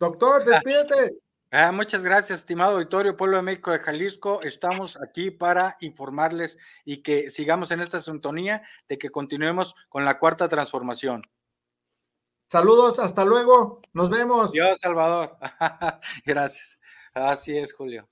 [0.00, 1.16] Doctor, despídete.
[1.52, 4.40] Ah, ah, muchas gracias, estimado auditorio Pueblo de México de Jalisco.
[4.42, 10.18] Estamos aquí para informarles y que sigamos en esta sintonía de que continuemos con la
[10.18, 11.22] cuarta transformación.
[12.48, 14.52] Saludos, hasta luego, nos vemos.
[14.52, 15.36] Dios, Salvador.
[16.24, 16.78] Gracias.
[17.12, 18.08] Así es, Julio.